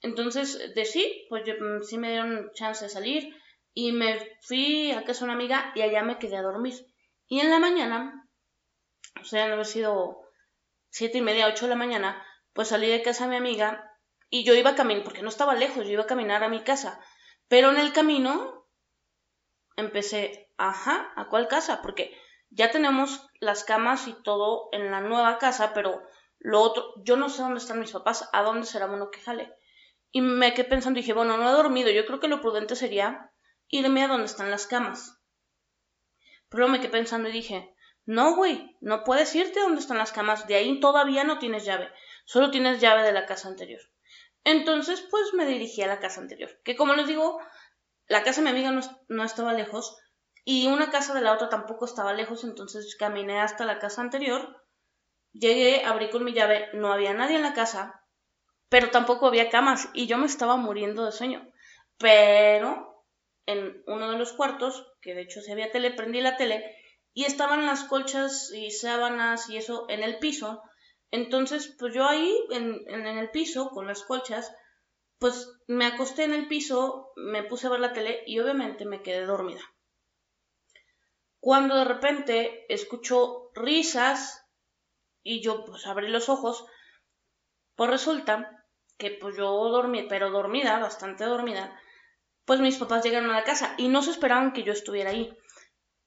Entonces, 0.00 0.74
de 0.74 0.84
sí, 0.84 1.26
pues 1.28 1.44
mm, 1.44 1.82
sí 1.82 1.98
me 1.98 2.10
dieron 2.10 2.50
chance 2.54 2.84
de 2.84 2.90
salir 2.90 3.34
y 3.74 3.92
me 3.92 4.18
fui 4.42 4.92
a 4.92 5.04
casa 5.04 5.20
de 5.20 5.24
una 5.24 5.34
amiga 5.34 5.72
y 5.74 5.82
allá 5.82 6.02
me 6.02 6.18
quedé 6.18 6.36
a 6.36 6.42
dormir. 6.42 6.74
Y 7.26 7.40
en 7.40 7.50
la 7.50 7.58
mañana, 7.58 8.28
o 9.20 9.24
sea, 9.24 9.46
no 9.48 9.54
haber 9.54 9.66
sido 9.66 10.20
siete 10.90 11.18
y 11.18 11.22
media, 11.22 11.48
ocho 11.48 11.66
de 11.66 11.70
la 11.70 11.76
mañana, 11.76 12.24
pues 12.52 12.68
salí 12.68 12.88
de 12.88 13.02
casa 13.02 13.24
de 13.24 13.30
mi 13.30 13.36
amiga 13.36 13.92
y 14.30 14.44
yo 14.44 14.54
iba 14.54 14.70
a 14.70 14.74
caminar, 14.74 15.04
porque 15.04 15.22
no 15.22 15.28
estaba 15.28 15.54
lejos, 15.54 15.84
yo 15.84 15.92
iba 15.92 16.02
a 16.02 16.08
caminar 16.08 16.42
a 16.42 16.48
mi 16.48 16.62
casa. 16.62 17.00
Pero 17.48 17.70
en 17.70 17.78
el 17.78 17.92
camino 17.92 18.57
empecé, 19.78 20.50
ajá, 20.58 21.12
¿a 21.16 21.28
cuál 21.28 21.48
casa? 21.48 21.80
Porque 21.80 22.14
ya 22.50 22.70
tenemos 22.70 23.26
las 23.40 23.64
camas 23.64 24.08
y 24.08 24.12
todo 24.22 24.68
en 24.72 24.90
la 24.90 25.00
nueva 25.00 25.38
casa, 25.38 25.72
pero 25.72 26.02
lo 26.38 26.60
otro, 26.60 26.92
yo 27.04 27.16
no 27.16 27.28
sé 27.28 27.42
dónde 27.42 27.58
están 27.58 27.80
mis 27.80 27.92
papás, 27.92 28.28
a 28.32 28.42
dónde 28.42 28.66
será 28.66 28.86
uno 28.86 29.10
que 29.10 29.20
jale. 29.20 29.54
Y 30.10 30.20
me 30.20 30.52
quedé 30.52 30.68
pensando 30.68 30.98
y 30.98 31.02
dije, 31.02 31.12
bueno, 31.12 31.36
no 31.36 31.48
he 31.48 31.52
dormido, 31.52 31.90
yo 31.90 32.06
creo 32.06 32.20
que 32.20 32.28
lo 32.28 32.40
prudente 32.40 32.74
sería 32.74 33.32
irme 33.68 34.02
a 34.02 34.08
donde 34.08 34.26
están 34.26 34.50
las 34.50 34.66
camas. 34.66 35.20
Pero 36.48 36.68
me 36.68 36.80
quedé 36.80 36.90
pensando 36.90 37.28
y 37.28 37.32
dije, 37.32 37.74
no, 38.04 38.34
güey, 38.34 38.76
no 38.80 39.04
puedes 39.04 39.34
irte 39.34 39.60
a 39.60 39.64
donde 39.64 39.80
están 39.80 39.98
las 39.98 40.12
camas, 40.12 40.46
de 40.48 40.56
ahí 40.56 40.80
todavía 40.80 41.24
no 41.24 41.38
tienes 41.38 41.64
llave, 41.64 41.88
solo 42.24 42.50
tienes 42.50 42.80
llave 42.80 43.02
de 43.02 43.12
la 43.12 43.26
casa 43.26 43.48
anterior. 43.48 43.82
Entonces, 44.44 45.06
pues 45.10 45.34
me 45.34 45.44
dirigí 45.44 45.82
a 45.82 45.88
la 45.88 46.00
casa 46.00 46.20
anterior, 46.20 46.50
que 46.64 46.74
como 46.74 46.94
les 46.94 47.06
digo, 47.06 47.38
la 48.08 48.22
casa 48.22 48.40
de 48.40 48.44
mi 48.44 48.50
amiga 48.50 48.82
no, 49.08 49.24
estaba 49.24 49.52
lejos 49.52 49.96
y 50.44 50.66
una 50.66 50.90
casa 50.90 51.14
de 51.14 51.20
la 51.20 51.32
otra 51.32 51.48
tampoco 51.48 51.84
estaba 51.84 52.12
lejos, 52.14 52.44
entonces 52.44 52.96
caminé 52.98 53.40
hasta 53.40 53.64
la 53.64 53.78
casa 53.78 54.00
anterior 54.02 54.58
Llegué, 55.32 55.84
abrí 55.84 56.10
con 56.10 56.24
mi 56.24 56.32
llave, 56.32 56.68
no 56.72 56.92
había 56.92 57.12
nadie 57.14 57.36
en 57.36 57.42
la 57.42 57.54
casa, 57.54 58.02
pero 58.68 58.90
tampoco 58.90 59.26
había 59.26 59.50
camas 59.50 59.88
y 59.94 60.06
yo 60.06 60.18
me 60.18 60.26
estaba 60.26 60.56
muriendo 60.56 61.04
de 61.04 61.12
sueño. 61.12 61.48
Pero 61.98 63.04
en 63.46 63.82
uno 63.86 64.10
de 64.10 64.18
los 64.18 64.32
cuartos, 64.32 64.86
que 65.00 65.14
de 65.14 65.22
hecho 65.22 65.40
se 65.40 65.52
había 65.52 65.70
tele, 65.70 65.92
prendí 65.92 66.20
la 66.20 66.36
tele 66.36 66.76
y 67.14 67.24
estaban 67.24 67.66
las 67.66 67.84
colchas 67.84 68.50
y 68.52 68.70
sábanas 68.70 69.48
y 69.48 69.58
eso 69.58 69.86
en 69.88 70.02
el 70.02 70.18
piso. 70.18 70.62
Entonces, 71.10 71.74
pues 71.78 71.94
yo 71.94 72.06
ahí, 72.06 72.36
en, 72.50 72.84
el 72.88 73.30
piso, 73.30 73.70
con 73.70 73.86
las 73.86 74.02
colchas, 74.02 74.52
pues 75.18 75.60
me 75.66 75.86
acosté 75.86 76.24
en 76.24 76.34
el 76.34 76.48
piso, 76.48 77.12
me 77.16 77.42
puse 77.42 77.66
a 77.66 77.70
ver 77.70 77.80
la 77.80 77.92
tele 77.92 78.22
y 78.26 78.38
obviamente 78.38 78.84
me 78.84 79.02
quedé 79.02 79.26
dormida. 79.26 79.60
Cuando 81.40 81.76
de 81.76 81.84
repente 81.84 82.72
escucho 82.72 83.50
risas 83.54 84.46
y 85.22 85.40
yo 85.40 85.64
pues 85.64 85.86
abrí 85.86 86.08
los 86.08 86.28
ojos, 86.28 86.66
pues 87.76 87.90
resulta 87.90 88.64
que 88.96 89.10
pues 89.10 89.36
yo 89.36 89.46
dormí, 89.68 90.04
pero 90.08 90.30
dormida, 90.30 90.78
bastante 90.78 91.24
dormida, 91.24 91.80
pues 92.44 92.60
mis 92.60 92.76
papás 92.76 93.04
llegaron 93.04 93.30
a 93.30 93.34
la 93.34 93.44
casa 93.44 93.74
y 93.78 93.88
no 93.88 94.02
se 94.02 94.10
esperaban 94.10 94.52
que 94.52 94.64
yo 94.64 94.72
estuviera 94.72 95.10
ahí. 95.10 95.36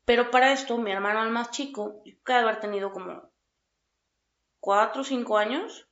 Pero 0.05 0.31
para 0.31 0.51
esto, 0.51 0.77
mi 0.77 0.91
hermano 0.91 1.23
el 1.23 1.29
más 1.29 1.51
chico, 1.51 2.01
que 2.25 2.33
haber 2.33 2.59
tenido 2.59 2.91
como 2.91 3.31
cuatro 4.59 5.01
o 5.01 5.05
cinco 5.05 5.37
años, 5.37 5.87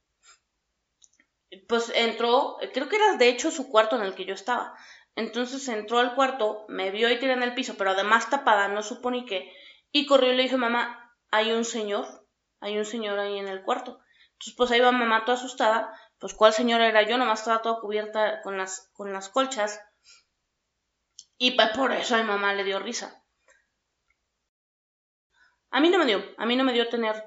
pues 1.68 1.92
entró, 1.96 2.58
creo 2.74 2.90
que 2.90 2.96
era 2.96 3.16
de 3.18 3.30
hecho 3.30 3.52
su 3.52 3.70
cuarto 3.70 3.96
en 3.96 4.04
el 4.04 4.16
que 4.16 4.26
yo 4.26 4.34
estaba. 4.34 4.76
Entonces 5.16 5.68
entró 5.68 6.00
al 6.00 6.16
cuarto, 6.16 6.66
me 6.70 6.92
vio 6.92 7.10
y 7.10 7.20
tiré 7.20 7.34
en 7.34 7.44
el 7.44 7.54
piso, 7.54 7.76
pero 7.78 7.92
además 7.92 8.30
tapada, 8.30 8.68
no 8.68 8.84
supo 8.84 9.12
ni 9.12 9.26
qué, 9.26 9.52
y 9.92 10.06
corrió 10.06 10.32
y 10.32 10.36
le 10.36 10.44
dijo, 10.44 10.58
mamá, 10.58 11.16
hay 11.32 11.52
un 11.52 11.66
señor, 11.66 12.06
hay 12.60 12.78
un 12.78 12.86
señor 12.86 13.20
ahí 13.20 13.38
en 13.38 13.48
el 13.48 13.64
cuarto. 13.64 14.00
Entonces 14.34 14.54
pues 14.56 14.72
ahí 14.72 14.80
va 14.80 14.92
mamá 14.92 15.26
toda 15.26 15.38
asustada, 15.38 15.94
pues 16.20 16.34
cuál 16.34 16.54
señor 16.54 16.82
era 16.82 17.02
yo, 17.02 17.18
nomás 17.18 17.40
estaba 17.40 17.62
toda 17.62 17.82
cubierta 17.82 18.42
con 18.42 18.58
las, 18.58 18.90
con 18.94 19.12
las 19.12 19.30
colchas, 19.30 19.82
y 21.38 21.52
pues 21.52 21.70
por 21.70 21.92
eso 21.92 22.16
a 22.16 22.20
mi 22.20 22.26
mamá 22.26 22.54
le 22.54 22.64
dio 22.64 22.80
risa. 22.80 23.24
A 25.72 25.80
mí 25.80 25.90
no 25.90 25.98
me 25.98 26.06
dio, 26.06 26.24
a 26.38 26.46
mí 26.46 26.56
no 26.56 26.64
me 26.64 26.74
dio 26.74 26.90
tener, 26.90 27.24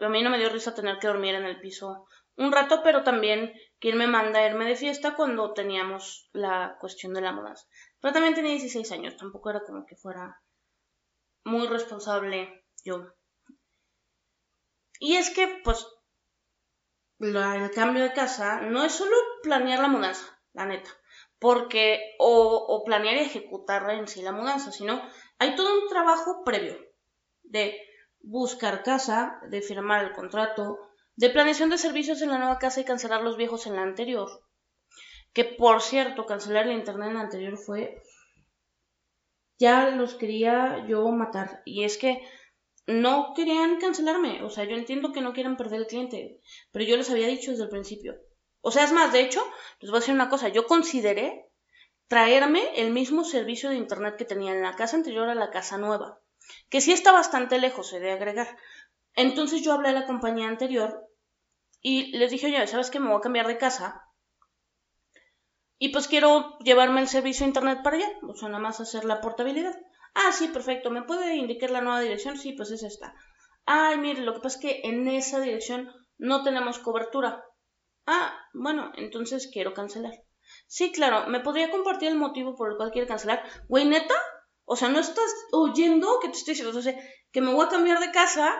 a 0.00 0.08
mí 0.08 0.22
no 0.22 0.30
me 0.30 0.38
dio 0.38 0.48
risa 0.48 0.74
tener 0.74 0.98
que 0.98 1.06
dormir 1.06 1.34
en 1.34 1.44
el 1.44 1.60
piso 1.60 2.06
un 2.36 2.52
rato, 2.52 2.82
pero 2.82 3.02
también 3.02 3.52
quien 3.78 3.98
me 3.98 4.06
manda 4.06 4.40
a 4.40 4.46
irme 4.46 4.64
de 4.66 4.76
fiesta 4.76 5.14
cuando 5.14 5.52
teníamos 5.52 6.28
la 6.32 6.76
cuestión 6.80 7.12
de 7.14 7.20
la 7.20 7.32
mudanza. 7.32 7.66
Pero 8.00 8.14
también 8.14 8.34
tenía 8.34 8.52
16 8.52 8.90
años, 8.92 9.16
tampoco 9.16 9.50
era 9.50 9.62
como 9.64 9.86
que 9.86 9.96
fuera 9.96 10.40
muy 11.44 11.66
responsable 11.66 12.64
yo. 12.84 13.12
Y 14.98 15.16
es 15.16 15.30
que, 15.30 15.60
pues, 15.64 15.86
el 17.18 17.70
cambio 17.72 18.02
de 18.02 18.12
casa 18.12 18.60
no 18.60 18.84
es 18.84 18.92
solo 18.92 19.16
planear 19.42 19.80
la 19.80 19.88
mudanza, 19.88 20.40
la 20.52 20.66
neta, 20.66 20.90
porque, 21.38 22.14
o, 22.18 22.56
o 22.68 22.84
planear 22.84 23.16
y 23.16 23.20
ejecutar 23.20 23.88
en 23.90 24.08
sí 24.08 24.22
la 24.22 24.32
mudanza, 24.32 24.72
sino 24.72 25.02
hay 25.38 25.54
todo 25.56 25.82
un 25.82 25.88
trabajo 25.88 26.44
previo 26.44 26.76
de 27.42 27.76
buscar 28.20 28.82
casa, 28.82 29.40
de 29.48 29.60
firmar 29.60 30.04
el 30.04 30.12
contrato, 30.12 30.78
de 31.16 31.30
planeación 31.30 31.70
de 31.70 31.78
servicios 31.78 32.22
en 32.22 32.30
la 32.30 32.38
nueva 32.38 32.58
casa 32.58 32.80
y 32.80 32.84
cancelar 32.84 33.22
los 33.22 33.36
viejos 33.36 33.66
en 33.66 33.76
la 33.76 33.82
anterior. 33.82 34.28
Que 35.32 35.44
por 35.44 35.82
cierto, 35.82 36.26
cancelar 36.26 36.66
el 36.66 36.76
internet 36.76 37.08
en 37.08 37.14
la 37.14 37.20
anterior 37.20 37.56
fue... 37.56 38.02
Ya 39.58 39.90
los 39.90 40.14
quería 40.14 40.84
yo 40.88 41.08
matar. 41.10 41.62
Y 41.64 41.84
es 41.84 41.96
que 41.96 42.20
no 42.86 43.32
querían 43.34 43.78
cancelarme. 43.78 44.42
O 44.42 44.50
sea, 44.50 44.64
yo 44.64 44.76
entiendo 44.76 45.12
que 45.12 45.20
no 45.20 45.32
quieren 45.32 45.56
perder 45.56 45.80
el 45.80 45.86
cliente. 45.86 46.40
Pero 46.72 46.84
yo 46.84 46.96
les 46.96 47.10
había 47.10 47.28
dicho 47.28 47.50
desde 47.50 47.64
el 47.64 47.70
principio. 47.70 48.16
O 48.60 48.70
sea, 48.70 48.84
es 48.84 48.92
más, 48.92 49.12
de 49.12 49.20
hecho, 49.20 49.44
les 49.80 49.90
voy 49.90 49.98
a 49.98 50.00
decir 50.00 50.14
una 50.14 50.28
cosa. 50.28 50.48
Yo 50.48 50.66
consideré 50.66 51.48
traerme 52.08 52.62
el 52.76 52.90
mismo 52.90 53.24
servicio 53.24 53.70
de 53.70 53.76
internet 53.76 54.16
que 54.16 54.24
tenía 54.24 54.52
en 54.52 54.62
la 54.62 54.74
casa 54.74 54.96
anterior 54.96 55.28
a 55.28 55.34
la 55.34 55.50
casa 55.50 55.78
nueva 55.78 56.22
que 56.68 56.80
sí 56.80 56.92
está 56.92 57.12
bastante 57.12 57.58
lejos, 57.58 57.92
he 57.92 58.00
de 58.00 58.12
agregar. 58.12 58.56
Entonces 59.14 59.62
yo 59.62 59.72
hablé 59.72 59.90
a 59.90 59.92
la 59.92 60.06
compañía 60.06 60.48
anterior 60.48 61.08
y 61.80 62.16
les 62.16 62.30
dije, 62.30 62.46
oye, 62.46 62.66
¿sabes 62.66 62.90
qué? 62.90 63.00
Me 63.00 63.08
voy 63.08 63.18
a 63.18 63.22
cambiar 63.22 63.46
de 63.46 63.58
casa. 63.58 64.02
Y 65.78 65.88
pues 65.88 66.06
quiero 66.06 66.58
llevarme 66.60 67.00
el 67.00 67.08
servicio 67.08 67.44
de 67.44 67.48
internet 67.48 67.80
para 67.82 67.96
allá, 67.96 68.08
o 68.28 68.34
sea, 68.34 68.48
nada 68.48 68.62
más 68.62 68.80
hacer 68.80 69.04
la 69.04 69.20
portabilidad. 69.20 69.76
Ah, 70.14 70.30
sí, 70.32 70.48
perfecto. 70.48 70.90
¿Me 70.90 71.02
puede 71.02 71.34
indicar 71.34 71.70
la 71.70 71.80
nueva 71.80 72.00
dirección? 72.00 72.36
Sí, 72.36 72.52
pues 72.52 72.70
es 72.70 72.82
esta. 72.82 73.14
Ay, 73.66 73.98
mire, 73.98 74.20
lo 74.22 74.34
que 74.34 74.40
pasa 74.40 74.58
es 74.58 74.62
que 74.62 74.80
en 74.84 75.08
esa 75.08 75.40
dirección 75.40 75.90
no 76.18 76.44
tenemos 76.44 76.78
cobertura. 76.78 77.44
Ah, 78.06 78.32
bueno, 78.52 78.92
entonces 78.96 79.50
quiero 79.52 79.74
cancelar. 79.74 80.12
Sí, 80.66 80.92
claro, 80.92 81.26
¿me 81.28 81.40
podría 81.40 81.70
compartir 81.70 82.08
el 82.08 82.16
motivo 82.16 82.54
por 82.54 82.70
el 82.70 82.76
cual 82.76 82.90
quiere 82.90 83.08
cancelar? 83.08 83.42
Güey, 83.68 83.86
neta, 83.86 84.14
o 84.64 84.76
sea, 84.76 84.88
no 84.88 85.00
estás 85.00 85.34
oyendo 85.52 86.18
que 86.20 86.28
te 86.28 86.38
estoy 86.38 86.54
diciendo, 86.54 86.78
o 86.78 86.82
sea, 86.82 86.94
que 87.32 87.40
me 87.40 87.52
voy 87.52 87.64
a 87.64 87.68
cambiar 87.68 88.00
de 88.00 88.10
casa 88.10 88.52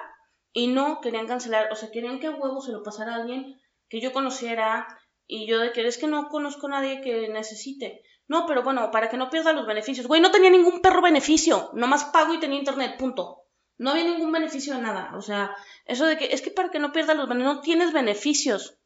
y 0.52 0.68
no 0.68 1.00
querían 1.00 1.26
cancelar, 1.26 1.72
o 1.72 1.76
sea, 1.76 1.90
querían 1.90 2.20
que 2.20 2.26
a 2.26 2.30
huevo 2.30 2.60
se 2.60 2.72
lo 2.72 2.82
pasara 2.82 3.14
a 3.14 3.16
alguien 3.16 3.60
que 3.88 4.00
yo 4.00 4.12
conociera 4.12 4.86
y 5.26 5.46
yo 5.46 5.58
de 5.58 5.72
que 5.72 5.86
es 5.86 5.98
que 5.98 6.06
no 6.06 6.28
conozco 6.28 6.66
a 6.66 6.70
nadie 6.70 7.00
que 7.00 7.28
necesite. 7.28 8.02
No, 8.28 8.46
pero 8.46 8.62
bueno, 8.62 8.90
para 8.90 9.08
que 9.10 9.16
no 9.16 9.30
pierda 9.30 9.52
los 9.52 9.66
beneficios. 9.66 10.06
Güey, 10.06 10.20
no 10.20 10.30
tenía 10.30 10.50
ningún 10.50 10.80
perro 10.80 11.02
beneficio, 11.02 11.70
nomás 11.74 12.04
pago 12.04 12.34
y 12.34 12.40
tenía 12.40 12.58
internet, 12.58 12.96
punto. 12.98 13.42
No 13.78 13.90
había 13.90 14.04
ningún 14.04 14.30
beneficio 14.32 14.74
de 14.74 14.80
nada. 14.80 15.12
O 15.16 15.22
sea, 15.22 15.56
eso 15.86 16.06
de 16.06 16.16
que 16.16 16.32
es 16.32 16.42
que 16.42 16.50
para 16.50 16.70
que 16.70 16.78
no 16.78 16.92
pierda 16.92 17.14
los 17.14 17.28
beneficios, 17.28 17.56
no 17.56 17.62
tienes 17.62 17.92
beneficios. 17.92 18.78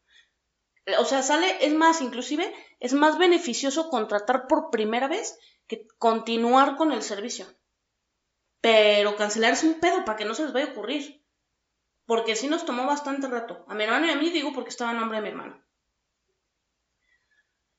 O 0.98 1.04
sea, 1.04 1.22
sale, 1.22 1.64
es 1.66 1.74
más, 1.74 2.00
inclusive, 2.00 2.52
es 2.80 2.92
más 2.92 3.18
beneficioso 3.18 3.88
contratar 3.88 4.46
por 4.46 4.70
primera 4.70 5.08
vez 5.08 5.38
que 5.66 5.86
continuar 5.98 6.76
con 6.76 6.92
el 6.92 7.02
servicio. 7.02 7.46
Pero 8.60 9.16
cancelar 9.16 9.52
es 9.52 9.64
un 9.64 9.80
pedo 9.80 10.04
para 10.04 10.16
que 10.16 10.24
no 10.24 10.34
se 10.34 10.44
les 10.44 10.52
vaya 10.52 10.66
a 10.66 10.70
ocurrir. 10.70 11.25
Porque 12.06 12.36
sí 12.36 12.48
nos 12.48 12.64
tomó 12.64 12.86
bastante 12.86 13.28
rato. 13.28 13.64
A 13.68 13.74
mi 13.74 13.84
hermano 13.84 14.06
y 14.06 14.10
a 14.10 14.16
mí 14.16 14.30
digo 14.30 14.52
porque 14.52 14.70
estaba 14.70 14.92
en 14.92 14.98
nombre 14.98 15.18
de 15.18 15.22
mi 15.22 15.28
hermano. 15.30 15.62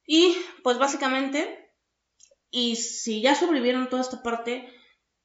Y 0.06 0.38
pues 0.64 0.78
básicamente, 0.78 1.74
y 2.50 2.78
si 2.78 3.22
ya 3.22 3.36
sobrevivieron 3.36 3.90
toda 3.90 4.02
esta 4.02 4.24
parte 4.24 4.74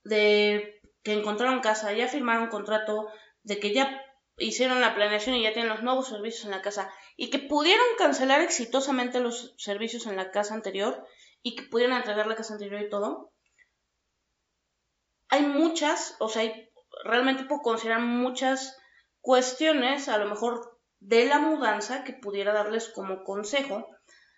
de 0.05 0.81
que 1.03 1.13
encontraron 1.13 1.61
casa, 1.61 1.93
ya 1.93 2.09
firmaron 2.09 2.49
contrato, 2.49 3.09
de 3.43 3.59
que 3.59 3.73
ya 3.73 4.03
hicieron 4.39 4.81
la 4.81 4.95
planeación 4.95 5.37
y 5.37 5.43
ya 5.43 5.53
tienen 5.53 5.71
los 5.71 5.83
nuevos 5.83 6.09
servicios 6.09 6.45
en 6.45 6.53
la 6.53 6.63
casa 6.63 6.91
y 7.17 7.31
que 7.31 7.39
pudieron 7.39 7.87
cancelar 7.99 8.41
exitosamente 8.41 9.21
los 9.21 9.55
servicios 9.57 10.07
en 10.07 10.17
la 10.17 10.31
casa 10.31 10.55
anterior 10.55 11.07
y 11.43 11.55
que 11.55 11.65
pudieran 11.65 11.97
entregar 11.97 12.27
la 12.27 12.37
casa 12.37 12.55
anterior 12.55 12.83
y 12.83 12.91
todo, 12.91 13.33
hay 15.29 15.43
muchas, 15.43 16.17
o 16.19 16.29
sea, 16.29 16.53
realmente 17.05 17.45
puedo 17.45 17.63
considerar 17.63 18.01
muchas 18.01 18.77
cuestiones, 19.23 20.09
a 20.09 20.19
lo 20.19 20.27
mejor 20.27 20.79
de 21.01 21.25
la 21.25 21.39
mudanza, 21.39 22.05
que 22.05 22.13
pudiera 22.13 22.53
darles 22.53 22.91
como 22.91 23.25
consejo. 23.25 23.89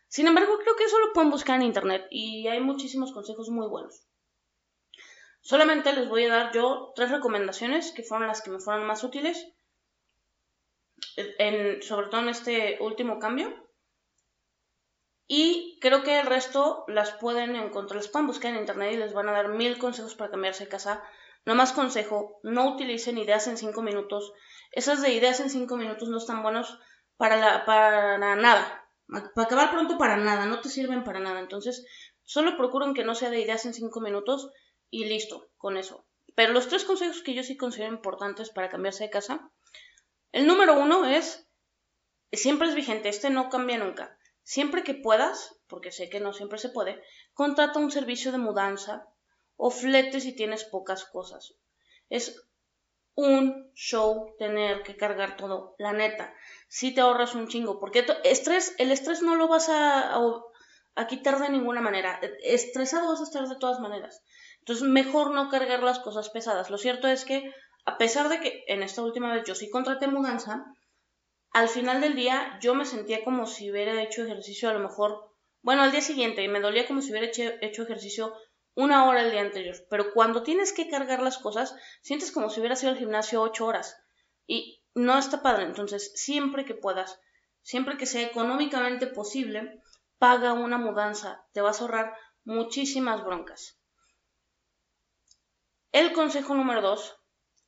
Sin 0.06 0.28
embargo, 0.28 0.56
creo 0.58 0.76
que 0.76 0.84
eso 0.84 1.00
lo 1.00 1.12
pueden 1.12 1.30
buscar 1.30 1.56
en 1.56 1.66
internet 1.66 2.06
y 2.10 2.46
hay 2.46 2.60
muchísimos 2.60 3.12
consejos 3.12 3.50
muy 3.50 3.66
buenos. 3.66 4.06
Solamente 5.40 5.92
les 5.92 6.08
voy 6.08 6.24
a 6.24 6.32
dar 6.32 6.52
yo 6.52 6.92
tres 6.94 7.10
recomendaciones 7.10 7.92
que 7.92 8.02
fueron 8.02 8.28
las 8.28 8.40
que 8.40 8.50
me 8.50 8.60
fueron 8.60 8.86
más 8.86 9.04
útiles, 9.04 9.46
sobre 11.80 12.06
todo 12.06 12.20
en 12.20 12.28
este 12.28 12.78
último 12.80 13.18
cambio. 13.18 13.52
Y 15.26 15.78
creo 15.80 16.02
que 16.02 16.20
el 16.20 16.26
resto 16.26 16.84
las 16.86 17.12
pueden 17.12 17.56
encontrar, 17.56 17.96
las 17.96 18.08
pueden 18.08 18.26
buscar 18.26 18.52
en 18.52 18.60
internet 18.60 18.92
y 18.92 18.96
les 18.96 19.12
van 19.12 19.28
a 19.28 19.32
dar 19.32 19.48
mil 19.48 19.78
consejos 19.78 20.14
para 20.14 20.30
cambiarse 20.30 20.64
de 20.64 20.70
casa. 20.70 21.02
No 21.44 21.54
más 21.54 21.72
consejo, 21.72 22.40
no 22.42 22.74
utilicen 22.74 23.18
ideas 23.18 23.46
en 23.46 23.58
cinco 23.58 23.82
minutos. 23.82 24.32
Esas 24.72 25.02
de 25.02 25.12
ideas 25.12 25.40
en 25.40 25.50
cinco 25.50 25.76
minutos 25.76 26.08
no 26.08 26.18
están 26.18 26.42
buenos 26.42 26.78
para, 27.16 27.36
la, 27.36 27.64
para 27.64 28.36
nada. 28.36 28.88
Para 29.06 29.46
acabar 29.46 29.70
pronto 29.70 29.98
para 29.98 30.16
nada, 30.16 30.46
no 30.46 30.60
te 30.60 30.68
sirven 30.68 31.04
para 31.04 31.20
nada. 31.20 31.40
Entonces, 31.40 31.86
solo 32.22 32.56
procuren 32.56 32.94
que 32.94 33.04
no 33.04 33.14
sea 33.14 33.30
de 33.30 33.40
ideas 33.40 33.66
en 33.66 33.74
cinco 33.74 34.00
minutos 34.00 34.50
y 34.90 35.04
listo, 35.04 35.50
con 35.56 35.76
eso. 35.76 36.06
Pero 36.34 36.52
los 36.52 36.68
tres 36.68 36.84
consejos 36.84 37.22
que 37.22 37.34
yo 37.34 37.42
sí 37.42 37.56
considero 37.56 37.92
importantes 37.92 38.50
para 38.50 38.70
cambiarse 38.70 39.04
de 39.04 39.10
casa. 39.10 39.50
El 40.32 40.46
número 40.46 40.78
uno 40.78 41.04
es, 41.04 41.46
siempre 42.32 42.68
es 42.68 42.74
vigente, 42.74 43.08
este 43.08 43.30
no 43.30 43.50
cambia 43.50 43.78
nunca 43.78 44.18
Siempre 44.44 44.84
que 44.84 44.94
puedas, 44.94 45.56
porque 45.66 45.90
sé 45.90 46.10
que 46.10 46.20
no 46.20 46.34
siempre 46.34 46.58
se 46.58 46.68
puede, 46.68 47.02
contrata 47.32 47.78
un 47.78 47.90
servicio 47.90 48.30
de 48.30 48.36
mudanza 48.36 49.08
o 49.56 49.70
flete 49.70 50.20
si 50.20 50.34
tienes 50.34 50.64
pocas 50.64 51.04
cosas. 51.04 51.54
Es 52.08 52.46
un 53.14 53.70
show 53.74 54.34
tener 54.38 54.82
que 54.82 54.96
cargar 54.96 55.36
todo, 55.36 55.74
la 55.78 55.92
neta. 55.92 56.34
Si 56.68 56.92
te 56.92 57.00
ahorras 57.00 57.34
un 57.34 57.48
chingo, 57.48 57.78
porque 57.78 58.04
estrés, 58.24 58.74
el 58.78 58.90
estrés 58.90 59.22
no 59.22 59.36
lo 59.36 59.48
vas 59.48 59.68
a, 59.70 60.18
quitar 61.08 61.38
de 61.38 61.50
ninguna 61.50 61.80
manera. 61.80 62.20
Estresado 62.42 63.08
vas 63.08 63.20
a 63.20 63.24
estar 63.24 63.46
de 63.48 63.56
todas 63.56 63.80
maneras. 63.80 64.22
Entonces, 64.60 64.86
mejor 64.86 65.32
no 65.32 65.48
cargar 65.48 65.82
las 65.82 66.00
cosas 66.00 66.30
pesadas. 66.30 66.70
Lo 66.70 66.78
cierto 66.78 67.06
es 67.08 67.24
que, 67.24 67.52
a 67.84 67.98
pesar 67.98 68.28
de 68.28 68.40
que 68.40 68.64
en 68.66 68.82
esta 68.82 69.02
última 69.02 69.32
vez 69.32 69.44
yo 69.46 69.54
sí 69.54 69.70
contraté 69.70 70.08
mudanza, 70.08 70.64
al 71.52 71.68
final 71.68 72.00
del 72.00 72.16
día 72.16 72.58
yo 72.60 72.74
me 72.74 72.84
sentía 72.84 73.22
como 73.22 73.46
si 73.46 73.70
hubiera 73.70 74.02
hecho 74.02 74.24
ejercicio 74.24 74.68
a 74.68 74.72
lo 74.72 74.80
mejor, 74.80 75.30
bueno, 75.62 75.82
al 75.82 75.92
día 75.92 76.00
siguiente 76.00 76.46
me 76.48 76.60
dolía 76.60 76.86
como 76.86 77.00
si 77.00 77.10
hubiera 77.12 77.28
hecho, 77.28 77.82
ejercicio 77.84 78.34
una 78.74 79.06
hora 79.06 79.22
el 79.22 79.30
día 79.30 79.40
anterior. 79.40 79.76
Pero 79.88 80.12
cuando 80.12 80.42
tienes 80.42 80.72
que 80.72 80.88
cargar 80.88 81.22
las 81.22 81.38
cosas, 81.38 81.74
sientes 82.02 82.32
como 82.32 82.50
si 82.50 82.60
hubieras 82.60 82.82
ido 82.82 82.92
al 82.92 82.98
gimnasio 82.98 83.42
ocho 83.42 83.66
horas. 83.66 83.96
Y 84.46 84.82
no 84.94 85.18
está 85.18 85.42
padre. 85.42 85.64
Entonces, 85.64 86.12
siempre 86.14 86.64
que 86.64 86.74
puedas, 86.74 87.20
siempre 87.62 87.96
que 87.96 88.06
sea 88.06 88.22
económicamente 88.22 89.06
posible, 89.06 89.80
paga 90.18 90.52
una 90.52 90.78
mudanza. 90.78 91.46
Te 91.52 91.60
vas 91.60 91.80
a 91.80 91.84
ahorrar 91.84 92.14
muchísimas 92.44 93.24
broncas. 93.24 93.78
El 95.92 96.12
consejo 96.12 96.54
número 96.54 96.82
dos. 96.82 97.16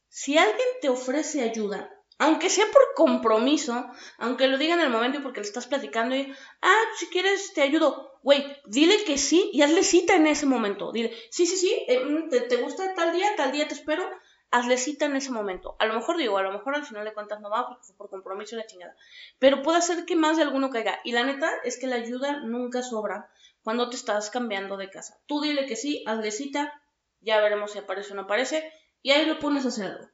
Si 0.08 0.36
alguien 0.38 0.68
te 0.80 0.88
ofrece 0.88 1.42
ayuda, 1.42 1.95
aunque 2.18 2.50
sea 2.50 2.66
por 2.72 2.82
compromiso, 2.94 3.86
aunque 4.18 4.48
lo 4.48 4.58
diga 4.58 4.74
en 4.74 4.80
el 4.80 4.90
momento 4.90 5.18
y 5.18 5.22
porque 5.22 5.40
le 5.40 5.46
estás 5.46 5.66
platicando 5.66 6.14
y, 6.14 6.32
ah, 6.62 6.82
si 6.98 7.06
quieres 7.08 7.52
te 7.52 7.62
ayudo, 7.62 8.18
güey, 8.22 8.44
dile 8.66 9.04
que 9.04 9.18
sí 9.18 9.50
y 9.52 9.62
hazle 9.62 9.82
cita 9.82 10.14
en 10.14 10.26
ese 10.26 10.46
momento. 10.46 10.92
Dile, 10.92 11.12
sí, 11.30 11.46
sí, 11.46 11.56
sí, 11.56 11.84
eh, 11.88 12.04
mm, 12.04 12.28
¿te, 12.30 12.40
¿te, 12.40 12.56
gusta 12.56 12.94
tal 12.94 13.12
día? 13.12 13.36
Tal 13.36 13.52
día 13.52 13.68
te 13.68 13.74
espero 13.74 14.08
hazle 14.50 14.78
cita 14.78 15.06
en 15.06 15.16
ese 15.16 15.30
momento. 15.30 15.76
A 15.78 15.86
lo 15.86 15.94
mejor 15.94 16.16
digo, 16.16 16.38
a 16.38 16.42
lo 16.42 16.52
mejor 16.52 16.74
al 16.74 16.86
final 16.86 17.04
de 17.04 17.12
cuentas 17.12 17.40
no 17.40 17.50
va 17.50 17.68
porque 17.68 17.92
por 17.96 18.08
compromiso 18.08 18.54
y 18.54 18.58
la 18.58 18.66
chingada. 18.66 18.96
Pero 19.38 19.62
puede 19.62 19.82
ser 19.82 20.04
que 20.04 20.16
más 20.16 20.36
de 20.36 20.44
alguno 20.44 20.70
caiga. 20.70 21.00
Y 21.04 21.12
la 21.12 21.24
neta 21.24 21.50
es 21.64 21.78
que 21.78 21.86
la 21.86 21.96
ayuda 21.96 22.40
nunca 22.40 22.82
sobra 22.82 23.30
cuando 23.62 23.90
te 23.90 23.96
estás 23.96 24.30
cambiando 24.30 24.76
de 24.76 24.90
casa. 24.90 25.18
Tú 25.26 25.40
dile 25.40 25.66
que 25.66 25.76
sí, 25.76 26.04
hazle 26.06 26.30
cita, 26.30 26.72
ya 27.20 27.40
veremos 27.40 27.72
si 27.72 27.78
aparece 27.78 28.12
o 28.12 28.16
no 28.16 28.22
aparece, 28.22 28.72
y 29.02 29.10
ahí 29.10 29.26
lo 29.26 29.38
pones 29.38 29.64
a 29.64 29.68
hacerlo. 29.68 30.08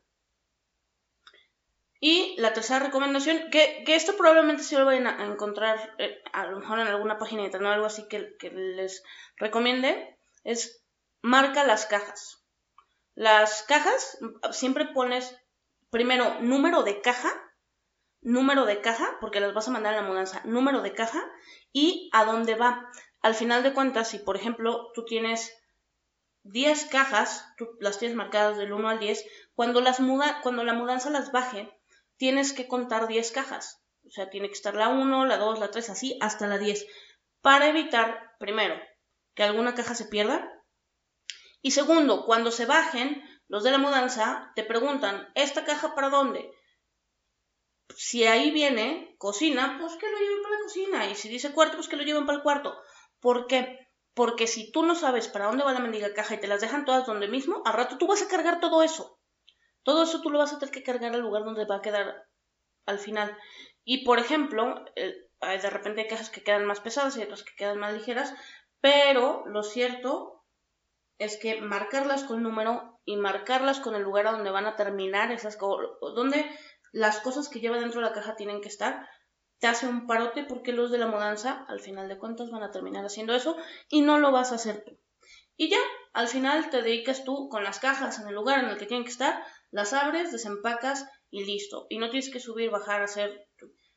Y 2.05 2.35
la 2.37 2.53
tercera 2.53 2.81
recomendación, 2.81 3.49
que, 3.53 3.85
esto 3.87 4.17
probablemente 4.17 4.65
sí 4.65 4.75
lo 4.75 4.85
vayan 4.85 5.07
a 5.07 5.25
encontrar 5.25 5.95
eh, 5.99 6.21
a 6.33 6.47
lo 6.47 6.59
mejor 6.59 6.81
en 6.81 6.89
alguna 6.89 7.17
página 7.17 7.43
de 7.43 7.47
internet 7.47 7.71
o 7.71 7.75
algo 7.75 7.87
así 7.87 8.09
que, 8.09 8.37
que 8.41 8.51
les 8.51 9.05
recomiende, 9.37 10.19
es 10.43 10.85
marca 11.21 11.63
las 11.63 11.87
cajas. 11.87 12.45
Las 13.15 13.63
cajas, 13.63 14.19
siempre 14.51 14.87
pones 14.87 15.39
primero 15.91 16.41
número 16.41 16.83
de 16.83 17.01
caja, 17.03 17.31
número 18.21 18.65
de 18.65 18.81
caja, 18.81 19.19
porque 19.21 19.39
las 19.39 19.55
vas 19.55 19.69
a 19.69 19.71
mandar 19.71 19.95
en 19.95 20.03
la 20.03 20.09
mudanza, 20.09 20.43
número 20.45 20.83
de 20.83 20.95
caja 20.95 21.23
y 21.73 22.11
a 22.13 22.25
dónde 22.25 22.57
va. 22.57 22.91
Al 23.21 23.37
final 23.37 23.63
de 23.63 23.75
cuentas, 23.75 24.09
si 24.09 24.19
por 24.19 24.35
ejemplo 24.35 24.91
tú 24.93 25.05
tienes 25.05 25.57
10 26.43 26.85
cajas, 26.87 27.47
tú 27.57 27.77
las 27.79 28.01
tienes 28.01 28.17
marcadas 28.17 28.57
del 28.57 28.73
1 28.73 28.89
al 28.89 28.99
10, 28.99 29.25
cuando, 29.55 29.81
las 29.81 30.01
muda, 30.01 30.41
cuando 30.43 30.65
la 30.65 30.75
mudanza 30.75 31.09
las 31.09 31.31
baje, 31.31 31.73
tienes 32.23 32.53
que 32.53 32.69
contar 32.69 33.09
10 33.09 33.33
cajas. 33.33 33.83
O 34.07 34.11
sea, 34.13 34.31
tiene 34.31 34.47
que 34.47 34.55
estar 34.55 34.77
la 34.77 34.91
1, 34.91 35.27
la 35.27 35.39
2, 35.39 35.59
la 35.59 35.73
3, 35.73 35.91
así 35.91 36.19
hasta 36.21 36.47
la 36.47 36.57
10. 36.57 36.87
Para 37.41 37.67
evitar, 37.67 38.37
primero, 38.39 38.77
que 39.35 39.43
alguna 39.43 39.75
caja 39.75 39.97
se 39.97 40.05
pierda 40.05 40.49
y 41.63 41.73
segundo, 41.73 42.25
cuando 42.25 42.53
se 42.53 42.65
bajen, 42.65 43.21
los 43.49 43.65
de 43.65 43.73
la 43.73 43.79
mudanza 43.79 44.53
te 44.55 44.63
preguntan, 44.63 45.33
¿esta 45.35 45.65
caja 45.65 45.97
para 45.97 46.11
dónde? 46.11 46.49
Si 47.97 48.25
ahí 48.25 48.53
viene 48.53 49.17
cocina, 49.19 49.79
pues 49.81 49.97
que 49.97 50.09
lo 50.09 50.17
lleven 50.17 50.43
para 50.45 50.55
la 50.55 50.63
cocina. 50.63 51.11
Y 51.11 51.17
si 51.17 51.29
dice 51.29 51.53
cuarto, 51.53 51.77
pues 51.77 51.89
que 51.89 51.97
lo 51.97 52.05
lleven 52.05 52.25
para 52.25 52.37
el 52.37 52.45
cuarto. 52.45 52.73
¿Por 53.19 53.49
qué? 53.49 53.81
Porque 54.15 54.47
si 54.47 54.71
tú 54.71 54.85
no 54.85 54.95
sabes 54.95 55.27
para 55.27 55.47
dónde 55.47 55.65
va 55.65 55.73
la 55.73 55.81
mendiga 55.81 56.15
caja 56.15 56.37
y 56.37 56.41
te 56.41 56.47
las 56.47 56.61
dejan 56.61 56.85
todas 56.85 57.05
donde 57.05 57.27
mismo, 57.27 57.63
al 57.65 57.75
rato 57.75 57.99
tú 57.99 58.07
vas 58.07 58.23
a 58.23 58.29
cargar 58.29 58.61
todo 58.61 58.85
eso. 58.85 59.19
Todo 59.83 60.05
eso 60.05 60.21
tú 60.21 60.31
lo 60.31 60.39
vas 60.39 60.53
a 60.53 60.59
tener 60.59 60.73
que 60.73 60.83
cargar 60.83 61.13
al 61.13 61.21
lugar 61.21 61.45
donde 61.45 61.65
va 61.65 61.77
a 61.77 61.83
quedar 61.83 62.29
al 62.87 62.99
final. 62.99 63.37
Y 63.85 64.05
por 64.05 64.19
ejemplo, 64.19 64.85
de 64.95 65.71
repente 65.71 66.03
hay 66.03 66.09
cajas 66.09 66.31
que 66.31 66.43
quedan 66.43 66.67
más 66.67 66.81
pesadas 66.81 67.17
y 67.17 67.23
otras 67.23 67.43
que 67.43 67.57
quedan 67.57 67.79
más 67.79 67.93
ligeras, 67.95 68.35
pero 68.81 69.45
lo 69.47 69.63
cierto 69.63 70.45
es 71.19 71.39
que 71.39 71.61
marcarlas 71.61 72.25
con 72.25 72.43
número 72.43 73.01
y 73.05 73.17
marcarlas 73.17 73.81
con 73.81 73.95
el 73.95 74.03
lugar 74.03 74.27
a 74.27 74.33
donde 74.33 74.51
van 74.51 74.67
a 74.67 74.77
terminar 74.77 75.33
esas 75.33 75.57
cosas, 75.57 75.91
donde 76.15 76.49
las 76.93 77.21
cosas 77.21 77.49
que 77.49 77.61
lleva 77.61 77.79
dentro 77.79 78.01
de 78.01 78.07
la 78.07 78.13
caja 78.13 78.37
tienen 78.37 78.61
que 78.61 78.69
estar, 78.69 79.09
te 79.59 79.67
hace 79.69 79.87
un 79.87 80.07
parote 80.07 80.45
porque 80.45 80.73
los 80.73 80.91
de 80.91 80.99
la 80.99 81.07
mudanza, 81.07 81.65
al 81.69 81.81
final 81.81 82.09
de 82.09 82.19
cuentas, 82.19 82.51
van 82.51 82.65
a 82.65 82.71
terminar 82.71 83.05
haciendo 83.05 83.35
eso 83.35 83.57
y 83.89 84.01
no 84.01 84.19
lo 84.19 84.33
vas 84.33 84.53
a 84.53 84.57
hacer 84.57 84.85
tú. 84.85 84.99
Y 85.57 85.69
ya, 85.71 85.79
al 86.13 86.29
final 86.29 86.71
te 86.71 86.83
dedicas 86.83 87.25
tú 87.25 87.49
con 87.49 87.63
las 87.63 87.79
cajas 87.79 88.19
en 88.19 88.29
el 88.29 88.35
lugar 88.35 88.65
en 88.65 88.71
el 88.71 88.79
que 88.79 88.87
tienen 88.87 89.05
que 89.05 89.13
estar, 89.13 89.45
las 89.73 89.93
abres, 89.93 90.31
desempacas 90.31 91.09
y 91.31 91.45
listo. 91.45 91.87
Y 91.91 91.99
no 91.99 92.11
tienes 92.11 92.31
que 92.31 92.39
subir, 92.39 92.71
bajar, 92.71 93.03
hacer 93.03 93.49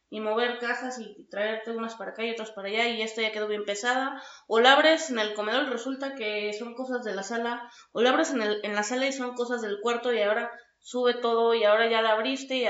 y 0.09 0.19
mover 0.21 0.59
cajas 0.59 0.99
y 0.99 1.27
traerte 1.29 1.71
unas 1.71 1.95
para 1.95 2.11
acá 2.11 2.23
y 2.23 2.31
otras 2.31 2.51
para 2.51 2.69
allá 2.69 2.88
y 2.88 3.01
esta 3.01 3.21
ya 3.21 3.31
quedó 3.31 3.47
bien 3.47 3.65
pesada, 3.65 4.21
o 4.47 4.59
la 4.59 4.73
abres 4.73 5.09
en 5.09 5.19
el 5.19 5.33
comedor 5.33 5.63
y 5.63 5.69
resulta 5.69 6.15
que 6.15 6.53
son 6.53 6.73
cosas 6.75 7.03
de 7.03 7.13
la 7.13 7.23
sala, 7.23 7.69
o 7.91 8.01
la 8.01 8.11
abres 8.11 8.31
en, 8.31 8.75
la 8.75 8.83
sala 8.83 9.07
y 9.07 9.11
son 9.11 9.35
cosas 9.35 9.61
del 9.61 9.81
cuarto 9.81 10.13
y 10.13 10.21
ahora 10.21 10.51
sube 10.79 11.15
todo 11.15 11.53
y 11.53 11.63
ahora 11.63 11.89
ya 11.89 12.01
la 12.01 12.13
abriste 12.13 12.55
y 12.55 12.65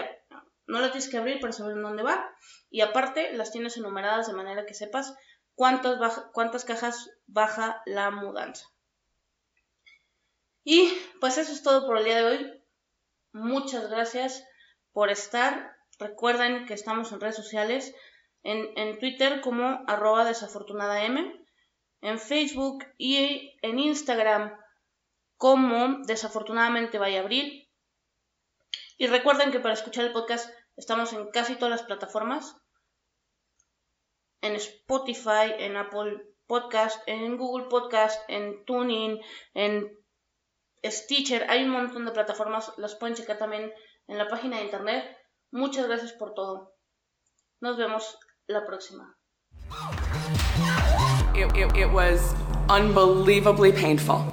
no 0.68 0.80
la 0.80 0.92
tienes 0.92 1.10
que 1.10 1.18
abrir 1.18 1.40
para 1.40 1.54
saber 1.54 1.74
en 1.74 1.84
dónde 1.84 2.04
va 2.04 2.28
y 2.70 2.82
aparte 2.82 3.34
las 3.34 3.52
tienes 3.52 3.78
enumeradas 3.78 4.28
de 4.28 4.34
manera 4.34 4.66
que 4.66 4.74
sepas 4.74 5.16
cuántas, 5.54 6.24
cuántas 6.34 6.66
cajas 6.66 7.12
baja 7.28 7.82
la 7.86 8.10
mudanza. 8.12 8.66
Y 10.64 10.92
pues 11.22 11.38
eso 11.38 11.52
es 11.52 11.62
todo 11.62 11.86
por 11.86 12.00
el 12.00 12.06
día 12.06 12.18
de 12.18 12.24
hoy. 12.24 12.65
Muchas 13.36 13.90
gracias 13.90 14.48
por 14.94 15.10
estar 15.10 15.76
Recuerden 15.98 16.66
que 16.66 16.74
estamos 16.74 17.12
en 17.12 17.22
redes 17.22 17.36
sociales, 17.36 17.96
en, 18.44 19.00
Twitter 19.00 19.42
como 19.42 19.84
arroba 19.88 20.26
desafortunadam, 20.26 21.34
en 22.02 22.20
Facebook 22.20 22.86
y 22.98 23.58
en 23.62 23.80
Instagram 23.80 24.56
como 25.38 26.06
desafortunadamente 26.06 27.00
vaya 27.00 27.20
a 27.20 27.22
abrir. 27.24 27.68
Y 28.98 29.08
recuerden 29.08 29.52
que 29.52 29.60
para 29.60 29.74
escuchar 29.74 30.06
el 30.06 30.14
podcast 30.14 30.50
estamos 30.76 31.14
en 31.14 31.30
casi 31.32 31.56
todas 31.56 31.72
las 31.72 31.84
plataformas, 31.84 32.58
en 34.42 34.56
Spotify, 34.56 35.54
en 35.58 35.78
Apple 35.78 36.22
Podcast, 36.46 37.02
en 37.08 37.38
Google 37.38 37.68
Podcast, 37.68 38.22
en 38.30 38.64
Tuning, 38.66 39.20
en 39.54 40.05
Stitcher, 40.92 41.46
hay 41.50 41.64
un 41.64 41.70
montón 41.70 42.06
de 42.06 42.12
plataformas, 42.12 42.72
las 42.78 42.96
pueden 42.96 43.16
checar 43.16 43.38
también 43.38 43.72
en 44.08 44.18
la 44.18 44.28
página 44.28 44.58
de 44.58 44.64
internet. 44.64 45.18
Muchas 45.52 45.88
gracias 45.88 46.14
por 46.14 46.34
todo. 46.34 46.76
Nos 47.62 47.78
vemos 47.78 48.18
la 48.48 48.66
próxima. 48.66 49.18
It, 51.36 51.92
was 51.92 52.34
unbelievably 52.70 53.72
painful. 53.72 54.24